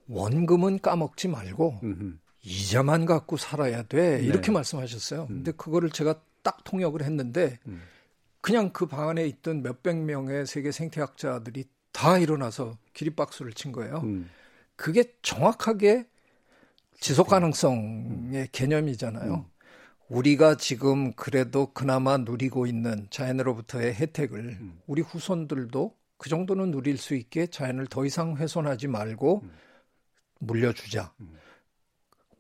[0.09, 2.19] 원금은 까먹지 말고 음흠.
[2.43, 4.19] 이자만 갖고 살아야 돼.
[4.19, 4.25] 네.
[4.25, 5.23] 이렇게 말씀하셨어요.
[5.23, 5.27] 음.
[5.29, 7.83] 근데 그거를 제가 딱 통역을 했는데 음.
[8.41, 14.01] 그냥 그 방 안에 있던 몇백 명의 세계 생태학자들이 다 일어나서 기립박수를 친 거예요.
[14.05, 14.31] 음.
[14.77, 16.07] 그게 정확하게
[17.01, 19.35] 지속 가능성의 개념이잖아요.
[19.35, 19.45] 음.
[20.09, 24.81] 우리가 지금 그래도 그나마 누리고 있는 자연으로부터의 혜택을 음.
[24.87, 29.51] 우리 후손들도 그 정도는 누릴 수 있게 자연을 더 이상 훼손하지 말고 음.
[30.39, 31.13] 물려주자.
[31.21, 31.37] 음.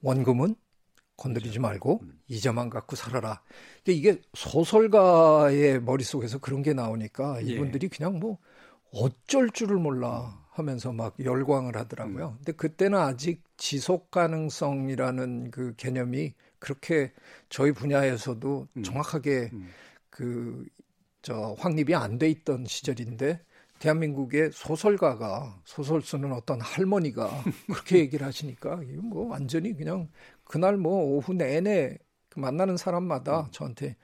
[0.02, 0.54] 원금은
[1.16, 2.20] 건드리지 말고 음.
[2.28, 3.42] 이자만 갖고 살아라.
[3.86, 7.46] 이게 소설가의 머릿속에서 그런 게 나오니까 예.
[7.46, 7.96] 이분들이 예.
[7.96, 8.38] 그냥 뭐
[8.92, 12.28] 어쩔 줄을 몰라 하면서 막 열광을 하더라고요.
[12.28, 12.36] 음.
[12.38, 17.12] 근데 그때는 아직 지속 가능성이라는 그 개념이 그렇게
[17.48, 18.82] 저희 분야에서도 음.
[18.82, 19.68] 정확하게 음.
[20.10, 23.40] 그저 확립이 안 돼 있던 시절인데
[23.78, 27.28] 대한민국의 소설가가 소설 쓰는 어떤 할머니가
[27.66, 30.08] 그렇게 얘기를 하시니까 뭐 완전히 그냥
[30.44, 31.98] 그날 뭐 오후 내내
[32.30, 33.46] 그 만나는 사람마다 음.
[33.50, 33.96] 저한테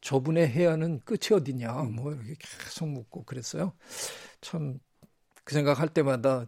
[0.00, 2.34] 저분의 해안은 끝이 어디냐 뭐 이렇게
[2.64, 3.72] 계속 묻고 그랬어요.
[4.40, 4.78] 참
[5.48, 6.44] 그 생각할 때마다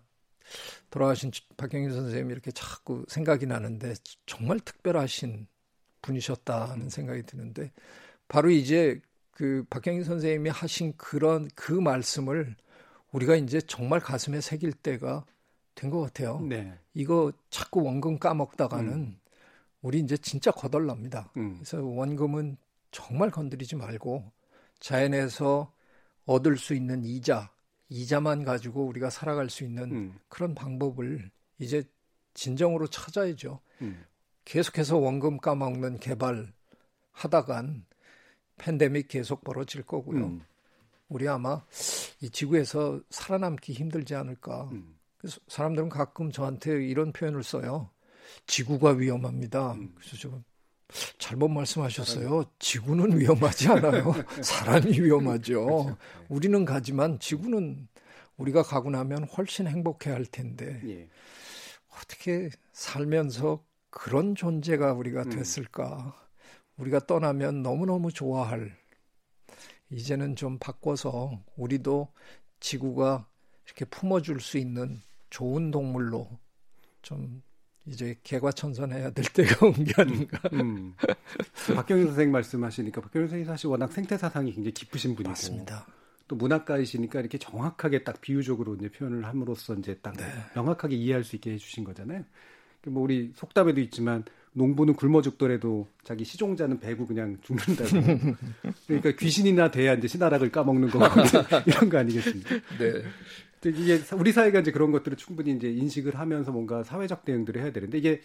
[0.91, 3.95] 돌아가신 박경인 선생님이 이렇게 자꾸 생각이 나는데
[4.27, 5.47] 정말 특별하신
[6.03, 7.73] 분이셨다는 생각이 드는데
[8.29, 12.57] 바로 이제 그 박경인 선생님이 하신 그런 그 말씀을
[13.13, 15.25] 우리가 이제 정말 가슴에 새길 때가
[15.75, 16.39] 된 것 같아요.
[16.41, 16.79] 네.
[16.93, 19.19] 이거 자꾸 원금 까먹다가는 음.
[19.81, 21.33] 우리 이제 진짜 거덜납니다.
[21.39, 21.55] 음.
[21.55, 22.59] 그래서 원금은
[22.91, 24.31] 정말 건드리지 말고
[24.79, 25.73] 자연에서
[26.27, 27.51] 얻을 수 있는 이자,
[27.91, 30.19] 이자만 가지고 우리가 살아갈 수 있는 음.
[30.29, 31.83] 그런 방법을 이제
[32.33, 33.61] 진정으로 찾아야죠.
[33.83, 34.05] 음.
[34.45, 36.53] 계속해서 원금 까먹는 개발
[37.13, 37.85] 하다간
[38.57, 40.27] 팬데믹 계속 벌어질 거고요.
[40.27, 40.45] 음.
[41.09, 41.63] 우리 아마
[42.21, 44.69] 이 지구에서 살아남기 힘들지 않을까.
[44.73, 44.97] 음.
[45.19, 47.91] 그래서 사람들은 가끔 저한테 이런 표현을 써요.
[48.47, 49.73] 지구가 위험합니다.
[49.73, 49.93] 음.
[49.97, 50.45] 그래서 좀
[51.19, 52.45] 잘못 말씀하셨어요.
[52.59, 54.13] 지구는 위험하지 않아요.
[54.43, 55.65] 사람이 위험하죠.
[55.65, 55.91] 그렇죠.
[55.91, 56.27] 네.
[56.29, 57.89] 우리는 가지만 지구는
[58.37, 61.09] 우리가 가고 나면 훨씬 행복해 할 텐데 예.
[61.97, 65.31] 어떻게 살면서 그런 존재가 우리가 음.
[65.31, 66.15] 됐을까?
[66.17, 66.83] 음.
[66.83, 68.75] 우리가 떠나면 너무너무 좋아할
[69.91, 72.09] 이제는 좀 바꿔서 우리도
[72.61, 73.27] 지구가
[73.67, 76.29] 이렇게 품어줄 수 있는 좋은 동물로
[77.03, 77.43] 좀
[77.87, 80.39] 이제 개과천선해야 될 때가 온 게 아닌가.
[80.53, 80.95] 음, 음.
[81.75, 85.87] 박경윤 선생 말씀하시니까 박경윤 선생님 사실 워낙 생태 사상이 굉장히 깊으신 분이고 맞습니다.
[86.29, 90.25] 또 문학가이시니까 이렇게 정확하게 딱 비유적으로 이제 표현을 함으로써 이제 딱 네.
[90.55, 92.25] 명확하게 이해할 수 있게 해주신 거잖아요.
[92.87, 97.91] 뭐 우리 속담에도 있지만 농부는 굶어 죽더라도 자기 시종자는 배고 그냥 죽는다고.
[98.87, 101.05] 그러니까 귀신이나 돼야 이제 신하락을 까먹는 거고
[101.67, 102.55] 이런 거 아니겠습니까?
[102.79, 103.03] 네.
[103.65, 107.99] 이게 우리 사회가 이제 그런 것들을 충분히 이제 인식을 하면서 뭔가 사회적 대응들을 해야 되는데
[107.99, 108.21] 이게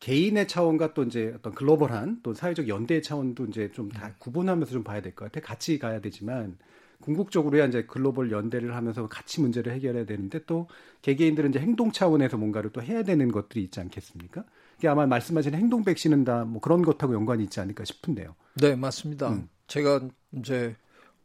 [0.00, 4.84] 개인의 차원과 또 이제 어떤 글로벌한 또 사회적 연대의 차원도 이제 좀 다 구분하면서 좀
[4.84, 5.42] 봐야 될 것 같아요.
[5.44, 6.58] 같이 가야 되지만
[7.00, 10.68] 궁극적으로 야 이제 글로벌 연대를 하면서 같이 문제를 해결해야 되는데 또
[11.02, 14.44] 개개인들은 이제 행동 차원에서 뭔가를 또 해야 되는 것들이 있지 않겠습니까?
[14.78, 18.34] 이게 아마 말씀하신 행동 백신은 다 뭐 그런 것하고 연관이 있지 않을까 싶은데요.
[18.60, 19.30] 네, 맞습니다.
[19.30, 19.48] 음.
[19.68, 20.76] 제가 이제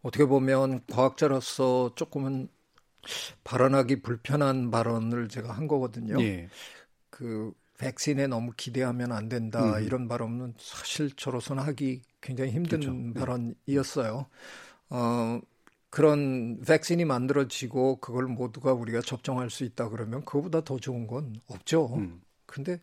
[0.02, 2.48] 어떻게 보면 과학자로서 조금은
[3.44, 6.22] 발언하기 불편한 발언을 제가 한 거거든요.
[6.22, 6.50] 예.
[7.10, 9.84] 그 백신에 너무 기대하면 안 된다 음.
[9.84, 12.94] 이런 발언은 사실 저로서는 하기 굉장히 힘든 그렇죠.
[12.94, 13.14] 네.
[13.14, 14.28] 발언이었어요.
[14.90, 15.42] 어,
[15.90, 21.96] 그런 백신이 만들어지고 그걸 모두가 우리가 접종할 수 있다 그러면 그거보다 더 좋은 건 없죠.
[21.96, 22.22] 음.
[22.46, 22.80] 근데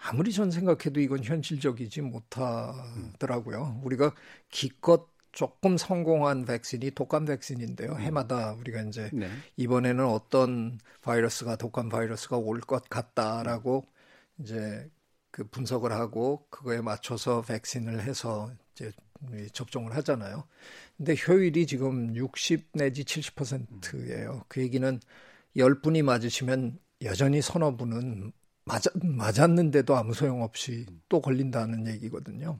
[0.00, 3.80] 아무리 전 생각해도 이건 현실적이지 못하더라고요.
[3.82, 4.14] 우리가
[4.48, 5.08] 기껏
[5.38, 7.92] 조금 성공한 백신이 독감 백신인데요.
[7.92, 8.00] 음.
[8.00, 9.30] 해마다 우리가 이제 네.
[9.56, 13.86] 이번에는 어떤 바이러스가 독감 바이러스가 올 것 같다라고
[14.40, 14.90] 이제
[15.30, 18.90] 그 분석을 하고 그거에 맞춰서 백신을 해서 이제
[19.52, 20.42] 접종을 하잖아요.
[20.96, 24.44] 근데 효율이 지금 60 내지 70%예요.
[24.48, 24.98] 그 얘기는
[25.56, 28.32] 10분이 맞으시면 여전히 서너 분은
[28.64, 32.58] 맞았, 맞았는데도 아무 소용 없이 또 걸린다는 얘기거든요.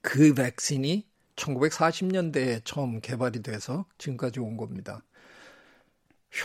[0.00, 1.10] 그 백신이
[1.42, 5.02] 1940년대에 처음 개발이 돼서 지금까지 온 겁니다.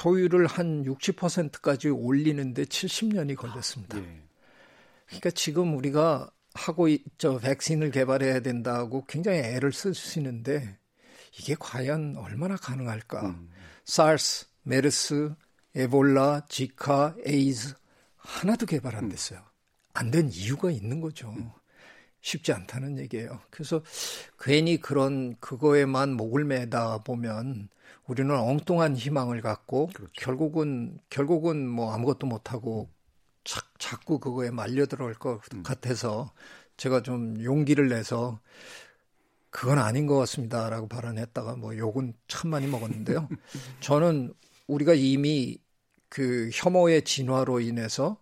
[0.03, 3.99] 효율을 한 60%까지 올리는데 70년이 걸렸습니다.
[3.99, 4.23] 예.
[5.05, 7.39] 그러니까 지금 우리가 하고 있죠.
[7.39, 10.77] 백신을 개발해야 된다고 굉장히 애를 쓰시는데
[11.39, 13.27] 이게 과연 얼마나 가능할까?
[13.27, 13.49] 음.
[13.85, 15.33] 사르스, 메르스,
[15.75, 17.75] 에볼라, 지카, 에이즈
[18.17, 19.09] 하나도 개발 안 음.
[19.09, 19.41] 됐어요.
[19.93, 21.33] 안 된 이유가 있는 거죠.
[22.28, 23.39] 쉽지 않다는 얘기예요.
[23.49, 23.82] 그래서
[24.39, 27.69] 괜히 그런 그거에만 목을 매다 보면
[28.05, 30.11] 우리는 엉뚱한 희망을 갖고 그렇죠.
[30.17, 32.89] 결국은 결국은 뭐 아무것도 못 하고
[33.45, 35.63] 자, 자꾸 그거에 말려 들어갈 것 음.
[35.63, 36.34] 같아서
[36.75, 38.39] 제가 좀 용기를 내서
[39.49, 43.30] 그건 아닌 것 같습니다라고 발언했다가 뭐 욕은 참 많이 먹었는데요.
[43.80, 44.34] 저는
[44.67, 45.57] 우리가 이미
[46.09, 48.21] 그 혐오의 진화로 인해서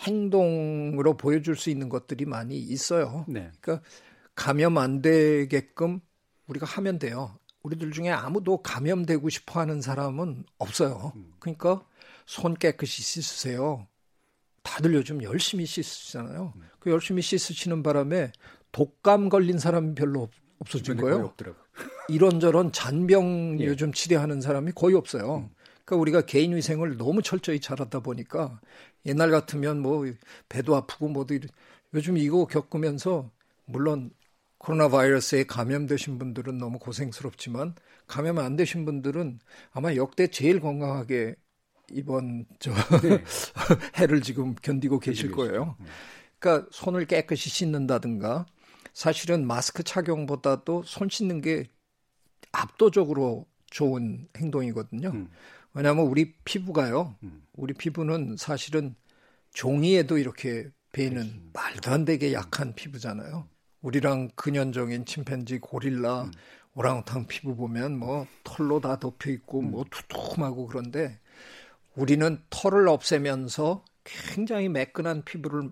[0.00, 3.24] 행동으로 보여줄 수 있는 것들이 많이 있어요.
[3.28, 3.50] 네.
[3.60, 3.86] 그러니까
[4.34, 6.00] 감염 안 되게끔
[6.46, 7.38] 우리가 하면 돼요.
[7.62, 11.12] 우리들 중에 아무도 감염되고 싶어 하는 사람은 없어요.
[11.40, 11.84] 그러니까
[12.26, 13.86] 손 깨끗이 씻으세요.
[14.62, 16.54] 다들 요즘 열심히 씻으시잖아요.
[16.78, 18.32] 그 열심히 씻으시는 바람에
[18.72, 20.28] 독감 걸린 사람이 별로
[20.58, 21.34] 없어진 거예요.
[22.08, 23.66] 이런저런 잔병 예.
[23.66, 25.38] 요즘 치료하는 사람이 거의 없어요.
[25.38, 25.50] 음.
[25.84, 28.60] 그러니까 우리가 개인 위생을 너무 철저히 잘하다 보니까
[29.06, 30.04] 옛날 같으면 뭐
[30.48, 31.38] 배도 아프고 뭐도
[31.94, 33.30] 요즘 이거 겪으면서
[33.64, 34.10] 물론
[34.58, 37.74] 코로나 바이러스에 감염되신 분들은 너무 고생스럽지만
[38.06, 39.38] 감염 안 되신 분들은
[39.70, 41.36] 아마 역대 제일 건강하게
[41.92, 43.22] 이번 저 네.
[43.96, 45.76] 해를 지금 견디고 계실 거예요.
[45.80, 45.86] 음.
[46.38, 48.46] 그러니까 손을 깨끗이 씻는다든가
[48.92, 51.64] 사실은 마스크 착용보다도 손 씻는 게
[52.52, 55.10] 압도적으로 좋은 행동이거든요.
[55.10, 55.30] 음.
[55.78, 57.14] 왜냐하면 우리 피부가요.
[57.22, 57.46] 음.
[57.52, 58.96] 우리 피부는 사실은
[59.52, 60.68] 종이에도 이렇게
[60.98, 61.50] 음.
[61.52, 63.46] 말도 안 되게 약한 피부잖아요.
[63.82, 66.32] 우리랑 근현종인 침팬지, 고릴라, 음.
[66.74, 69.84] 오랑우탕 피부 보면 뭐 털로 다 덮여 있고 뭐 음.
[69.88, 71.20] 두툼하고 그런데
[71.94, 75.70] 우리는 털을 없애면서 굉장히 매끈한 피부를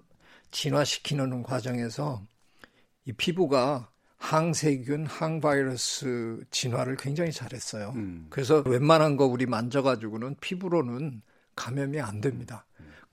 [0.52, 2.22] 진화시키는 과정에서
[3.06, 7.92] 이 피부가 항세균, 항바이러스 진화를 굉장히 잘했어요.
[7.96, 8.26] 음.
[8.30, 11.22] 그래서 웬만한 거 우리 만져가지고는 피부로는
[11.54, 12.66] 감염이 안 됩니다.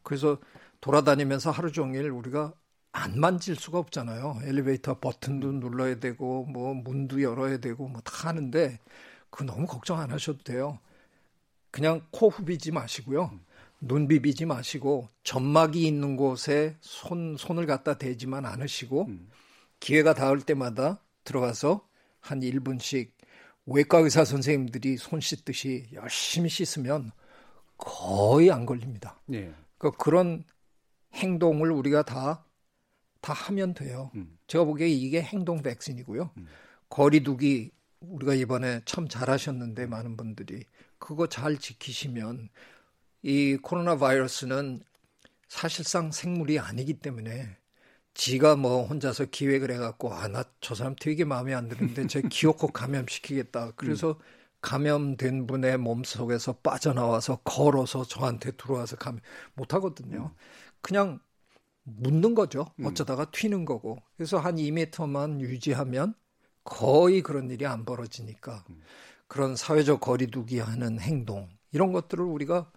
[0.03, 0.39] 그래서
[0.81, 2.53] 돌아다니면서 하루 종일 우리가
[2.91, 4.39] 안 만질 수가 없잖아요.
[4.43, 8.79] 엘리베이터 버튼도 눌러야 되고, 뭐, 문도 열어야 되고, 뭐 다 하는데,
[9.31, 10.79] 그 너무 걱정 안 하셔도 돼요.
[11.71, 13.31] 그냥 코 후비지 마시고요.
[13.79, 19.29] 눈 비비지 마시고, 점막이 있는 곳에 손, 손을 갖다 대지만 않으시고, 음.
[19.83, 21.85] 기회가 닿을 때마다 들어가서
[22.21, 23.11] 한 1분씩
[23.65, 27.11] 외과 의사 선생님들이 손 씻듯이 열심히 씻으면
[27.77, 29.19] 거의 안 걸립니다.
[29.25, 29.53] 네.
[29.77, 30.45] 그러니까 그런
[31.15, 32.45] 행동을 우리가 다,
[33.19, 34.09] 다 하면 돼요.
[34.15, 34.37] 음.
[34.47, 36.31] 제가 보기에 이게 행동 백신이고요.
[36.37, 36.47] 음.
[36.87, 40.63] 거리두기 우리가 이번에 참 잘하셨는데 많은 분들이
[40.97, 42.47] 그거 잘 지키시면
[43.21, 44.81] 이 코로나 바이러스는
[45.49, 47.57] 사실상 생물이 아니기 때문에
[48.13, 52.67] 지가 뭐 혼자서 기획을 해갖고 아 나 저 사람 되게 마음에 안 드는데 제 기어코
[52.69, 53.71] 감염시키겠다.
[53.75, 54.15] 그래서 음.
[54.61, 59.21] 감염된 분의 몸 속에서 빠져나와서 걸어서 저한테 들어와서 감염
[59.55, 60.31] 못 하거든요.
[60.33, 60.37] 음.
[60.81, 61.19] 그냥
[61.83, 62.67] 묻는 거죠.
[62.79, 62.85] 음.
[62.85, 63.97] 어쩌다가 튀는 거고.
[64.17, 66.13] 그래서 한 2m만 유지하면
[66.63, 68.63] 거의 그런 일이 안 벌어지니까
[69.27, 72.71] 그런 사회적 거리두기 하는 행동 이런 것들을 우리가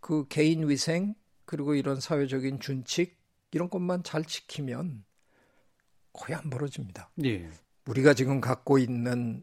[0.00, 1.14] 그 개인 위생
[1.44, 3.19] 그리고 이런 사회적인 준칙
[3.52, 5.04] 이런 것만 잘 지키면
[6.12, 7.10] 거의 안 벌어집니다.
[7.24, 7.48] 예.
[7.86, 9.42] 우리가 지금 갖고 있는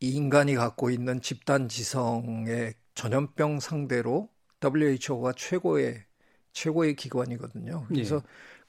[0.00, 4.28] 이 인간이 갖고 있는 집단 지성의 전염병 상대로
[4.62, 6.04] WHO가 최고의
[6.52, 7.86] 최고의 기관이거든요.
[7.88, 8.20] 그래서 예.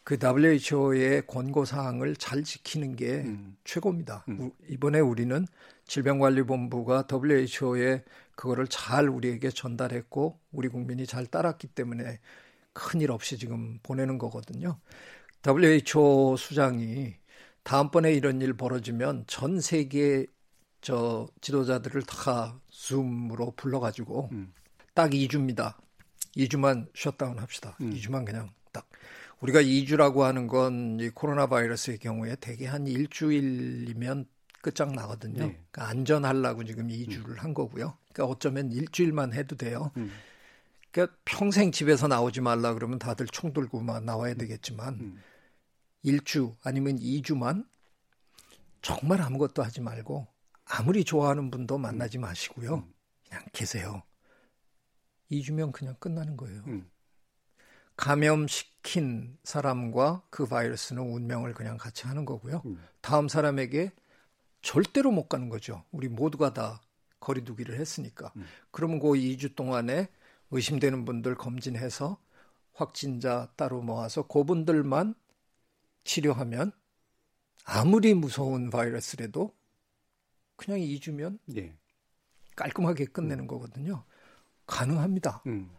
[0.03, 3.55] 그 WHO의 권고 사항을 잘 지키는 게 음.
[3.63, 4.25] 최고입니다.
[4.29, 4.51] 음.
[4.69, 5.45] 이번에 우리는
[5.87, 8.03] 질병관리본부가 WHO에
[8.35, 12.19] 그거를 잘 우리에게 전달했고 우리 국민이 잘 따랐기 때문에
[12.73, 14.79] 큰일 없이 지금 보내는 거거든요.
[15.45, 17.15] WHO 수장이
[17.63, 20.25] 다음번에 이런 일 벌어지면 전 세계
[20.81, 24.53] 저 지도자들을 다 줌으로 불러가지고 음.
[24.93, 25.75] 딱 2주입니다.
[26.35, 27.77] 2주만 셧다운 합시다.
[27.81, 27.91] 음.
[27.93, 28.87] 2주만 그냥 딱.
[29.39, 34.25] 우리가 2주라고 하는 건 이 코로나 바이러스의 경우에 대개 한 일주일이면
[34.61, 35.39] 끝장 나거든요.
[35.47, 35.59] 네.
[35.71, 37.35] 그러니까 안전하려고 지금 2주를 음.
[37.37, 37.97] 한 거고요.
[38.13, 39.91] 그러니까 어쩌면 일주일만 해도 돼요.
[39.97, 40.11] 음.
[40.93, 45.23] 그러니까 평생 집에서 나오지 말라 그러면 다들 총 들고만 나와야 되겠지만 음.
[46.03, 47.65] 일주 아니면 2주만
[48.83, 50.27] 정말 아무것도 하지 말고
[50.65, 52.75] 아무리 좋아하는 분도 만나지 마시고요.
[52.75, 52.93] 음.
[53.27, 54.03] 그냥 계세요.
[55.31, 56.63] 2주면 그냥 끝나는 거예요.
[56.67, 56.87] 음.
[57.97, 62.61] 감염시킨 사람과 그 바이러스는 운명을 그냥 같이 하는 거고요.
[62.65, 62.79] 음.
[63.01, 63.91] 다음 사람에게
[64.61, 65.83] 절대로 못 가는 거죠.
[65.91, 66.81] 우리 모두가 다
[67.19, 68.31] 거리두기를 했으니까.
[68.35, 68.45] 음.
[68.69, 70.07] 그러면 그 2주 동안에
[70.53, 72.17] 의심되는 분들 검진해서
[72.73, 75.15] 확진자 따로 모아서 그분들만
[76.03, 76.71] 치료하면
[77.65, 79.51] 아무리 무서운 바이러스라도
[80.55, 81.75] 그냥 2주면 네.
[82.55, 83.47] 깔끔하게 끝내는 음.
[83.47, 84.03] 거거든요.
[84.65, 85.43] 가능합니다.
[85.47, 85.69] 음.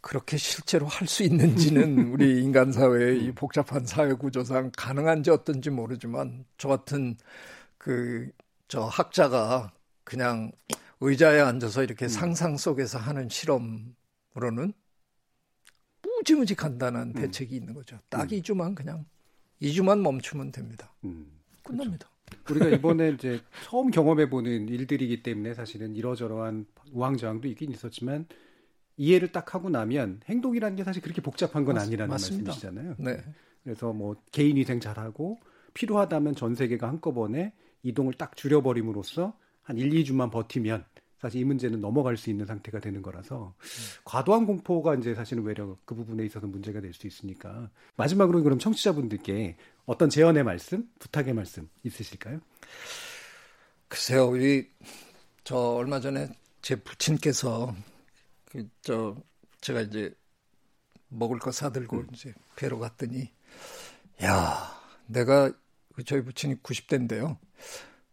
[0.00, 3.34] 그렇게 실제로 할 수 있는지는 우리 인간 사회의 이 음.
[3.34, 7.16] 복잡한 사회 구조상 가능한지 어떤지 모르지만 저 같은
[7.78, 8.30] 그
[8.70, 9.72] 저 학자가
[10.04, 10.52] 그냥
[11.00, 12.08] 의자에 앉아서 이렇게 음.
[12.08, 13.96] 상상 속에서 하는 실험
[14.36, 14.72] 으로는
[16.02, 17.12] 무지무지 간단한 음.
[17.12, 17.98] 대책이 있는 거죠.
[18.08, 18.28] 딱 음.
[18.28, 19.04] 2주만 그냥
[19.60, 20.92] 2주만 멈추면 됩니다.
[21.04, 21.40] 음.
[21.62, 22.08] 끝납니다.
[22.44, 22.64] 그렇죠.
[22.64, 28.26] 우리가 이번에 이제 처음 경험해 보는 일들이기 때문에 사실은 이러저러한 우왕좌왕도 있긴 있었지만
[28.96, 32.50] 이해를 딱 하고 나면 행동이라는 게 사실 그렇게 복잡한 건 아니라는 맞습니다.
[32.50, 32.96] 말씀이시잖아요.
[32.98, 33.22] 네.
[33.64, 35.38] 그래서 뭐 개인 위생 잘하고
[35.74, 37.52] 필요하다면 전 세계가 한꺼번에
[37.82, 40.84] 이동을 딱 줄여버림으로써 한 1, 2주만 버티면
[41.20, 43.54] 사실 이 문제는 넘어갈 수 있는 상태가 되는 거라서
[44.04, 49.56] 과도한 공포가 이제 사실은 외려 그 부분에 있어서 문제가 될 수 있으니까 마지막으로 그럼 청취자분들께
[49.86, 52.40] 어떤 제언의 말씀, 부탁의 말씀 있으실까요?
[53.88, 54.68] 글쎄요, 이
[55.44, 56.28] 저 얼마 전에
[56.62, 57.74] 제 부친께서
[58.46, 59.16] 그 저
[59.60, 60.14] 제가 이제
[61.08, 62.06] 먹을 거 사들고 음.
[62.12, 63.30] 이제 배로 갔더니
[64.22, 65.52] 야 내가
[65.94, 67.36] 그 저희 부친이 90대인데요.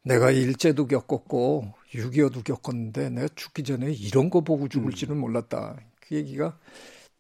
[0.08, 5.22] 내가 일제도 겪었고 6.25도 겪었는데 내가 죽기 전에 이런 거 보고 죽을 줄은 음.
[5.22, 5.78] 몰랐다.
[6.00, 6.58] 그 얘기가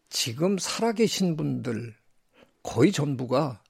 [0.09, 1.93] 지금 살아계신 분들
[2.63, 3.61] 거의 전부가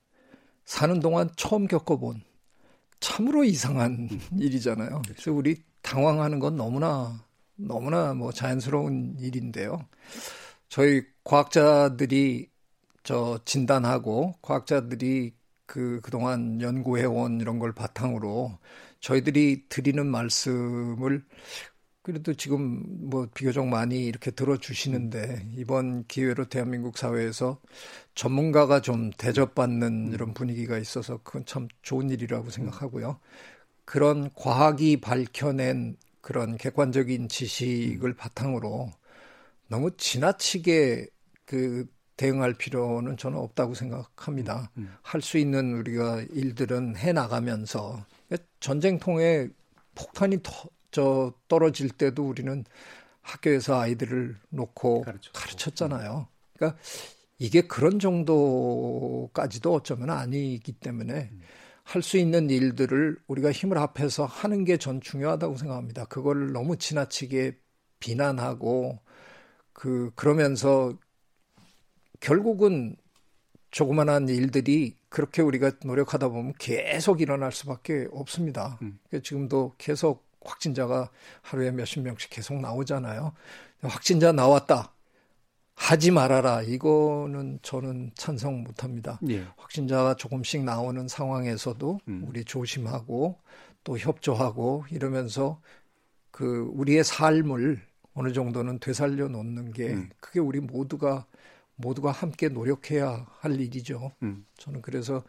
[0.66, 2.22] 사는 동안 처음 겪어본
[3.00, 4.20] 참으로 이상한 음.
[4.40, 5.02] 일이잖아요.
[5.08, 7.24] 그래서 우리 당황하는 건 너무나
[7.56, 9.80] 너무나 뭐 자연스러운 일인데요.
[10.70, 12.50] 저희 과학자들이
[13.04, 15.34] 저 진단하고 과학자들이
[15.66, 18.58] 그 그동안 연구해 온 이런 걸 바탕으로
[19.00, 21.24] 저희들이 드리는 말씀을
[22.08, 27.60] 그래도 지금 뭐 비교적 많이 이렇게 들어주시는데 이번 기회로 대한민국 사회에서
[28.16, 33.20] 전문가가 좀 대접받는 이런 분위기가 있어서 그건 참 좋은 일이라고 생각하고요.
[33.84, 38.90] 그런 과학이 밝혀낸 그런 객관적인 지식을 바탕으로
[39.68, 41.08] 너무 지나치게
[41.46, 44.72] 그 대응할 필요는 저는 없다고 생각합니다.
[44.78, 44.96] 음, 음.
[45.02, 48.06] 할수 있는 우리가 일들은 해 나가면서
[48.60, 49.50] 전쟁통에
[49.96, 52.64] 폭탄이 더, 저 떨어질 때도 우리는
[53.22, 55.34] 학교에서 아이들을 놓고 가르쳤고.
[55.40, 56.28] 가르쳤잖아요.
[56.56, 56.80] 그러니까
[57.40, 61.42] 이게 그런 정도까지도 어쩌면 아니기 때문에 음.
[61.84, 66.06] 할수 있는 일들을 우리가 힘을 합해서 하는 게 전 중요하다고 생각합니다.
[66.06, 67.58] 그걸 너무 지나치게
[68.00, 69.00] 비난하고
[69.74, 70.94] 그 그러면서
[72.20, 72.96] 결국은
[73.72, 78.78] 조그만한 일들이 그렇게 우리가 노력하다 보면 계속 일어날 수밖에 없습니다.
[78.82, 79.00] 음.
[79.08, 81.10] 그러니까 지금도 계속 확진자가
[81.42, 83.34] 하루에 몇십 명씩 계속 나오잖아요.
[83.82, 84.94] 확진자 나왔다.
[85.76, 86.64] 하지 말아라.
[86.64, 89.20] 이거는 저는 찬성 못 합니다.
[89.30, 89.46] 예.
[89.58, 92.26] 확진자가 조금씩 나오는 상황에서도 음.
[92.28, 93.38] 우리 조심하고
[93.84, 95.62] 또 협조하고 이러면서
[96.32, 97.80] 그 우리의 삶을
[98.16, 100.10] 어느 정도는 되살려 놓는 게 음.
[100.20, 101.28] 그게 우리 모두가
[101.78, 104.12] 모두가 함께 노력해야 할 일이죠.
[104.24, 104.46] 음.
[104.58, 105.24] 저는 그래서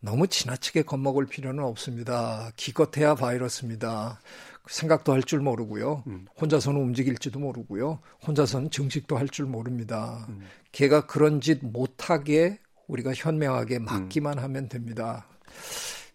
[0.00, 2.50] 너무 지나치게 겁먹을 필요는 없습니다.
[2.56, 4.20] 기껏해야 바이러스입니다.
[4.68, 6.04] 생각도 할 줄 모르고요.
[6.06, 6.26] 음.
[6.40, 8.00] 혼자서는 움직일지도 모르고요.
[8.26, 10.26] 혼자서는 증식도 할 줄 모릅니다.
[10.28, 10.42] 음.
[10.72, 14.42] 걔가 그런 짓 못하게 우리가 현명하게 막기만 음.
[14.44, 15.26] 하면 됩니다.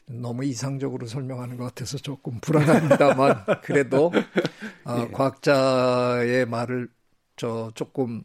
[0.07, 4.11] 너무 이상적으로 설명하는 것 같아서 조금 불안합니다만 그래도
[4.84, 5.11] 어, 예.
[5.11, 6.89] 과학자의 말을
[7.38, 8.23] 저 조금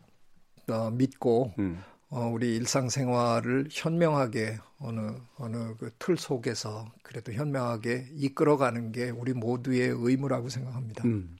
[0.69, 1.79] 어, 믿고 음.
[2.09, 5.01] 어, 우리 일상생활을 현명하게 어느
[5.39, 11.05] 어느 그 틀 속에서 그래도 현명하게 이끌어가는 게 우리 모두의 의무라고 생각합니다.
[11.05, 11.37] 음.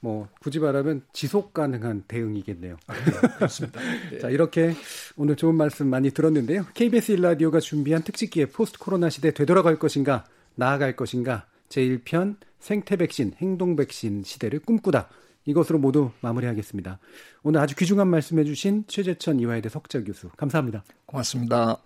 [0.00, 2.76] 뭐 굳이 말하면 지속 가능한 대응이겠네요.
[2.86, 3.80] 아, 네, 그렇습니다.
[4.10, 4.18] 네.
[4.20, 4.74] 자 이렇게
[5.16, 6.66] 오늘 좋은 말씀 많이 들었는데요.
[6.74, 10.24] KBS 1라디오가 준비한 특집 기획 포스트 코로나 시대 되돌아갈 것인가
[10.56, 15.08] 나아갈 것인가 제1편 생태 백신 행동 백신 시대를 꿈꾸다
[15.46, 16.98] 이것으로 모두 마무리하겠습니다.
[17.42, 20.84] 오늘 아주 귀중한 말씀해주신 최재천 이화여대 석좌 교수 감사합니다.
[21.06, 21.78] 고맙습니다.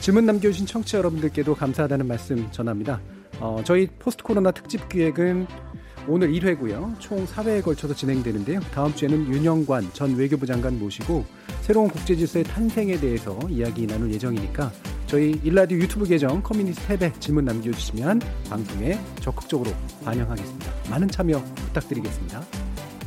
[0.00, 3.00] 질문 남겨주신 청취자 여러분들께도 감사하다는 말씀 전합니다.
[3.40, 5.46] 어, 저희 포스트 코로나 특집 기획은
[6.08, 6.98] 오늘 1회고요.
[6.98, 8.60] 총 4회에 걸쳐서 진행되는데요.
[8.72, 11.24] 다음 주에는 윤영관 전 외교부 장관 모시고
[11.60, 14.72] 새로운 국제 질서의 탄생에 대해서 이야기 나눌 예정이니까
[15.06, 19.70] 저희 일라디오 유튜브 계정 커뮤니티 탭에 질문 남겨주시면 방송에 적극적으로
[20.04, 20.72] 반영하겠습니다.
[20.90, 22.71] 많은 참여 부탁드리겠습니다.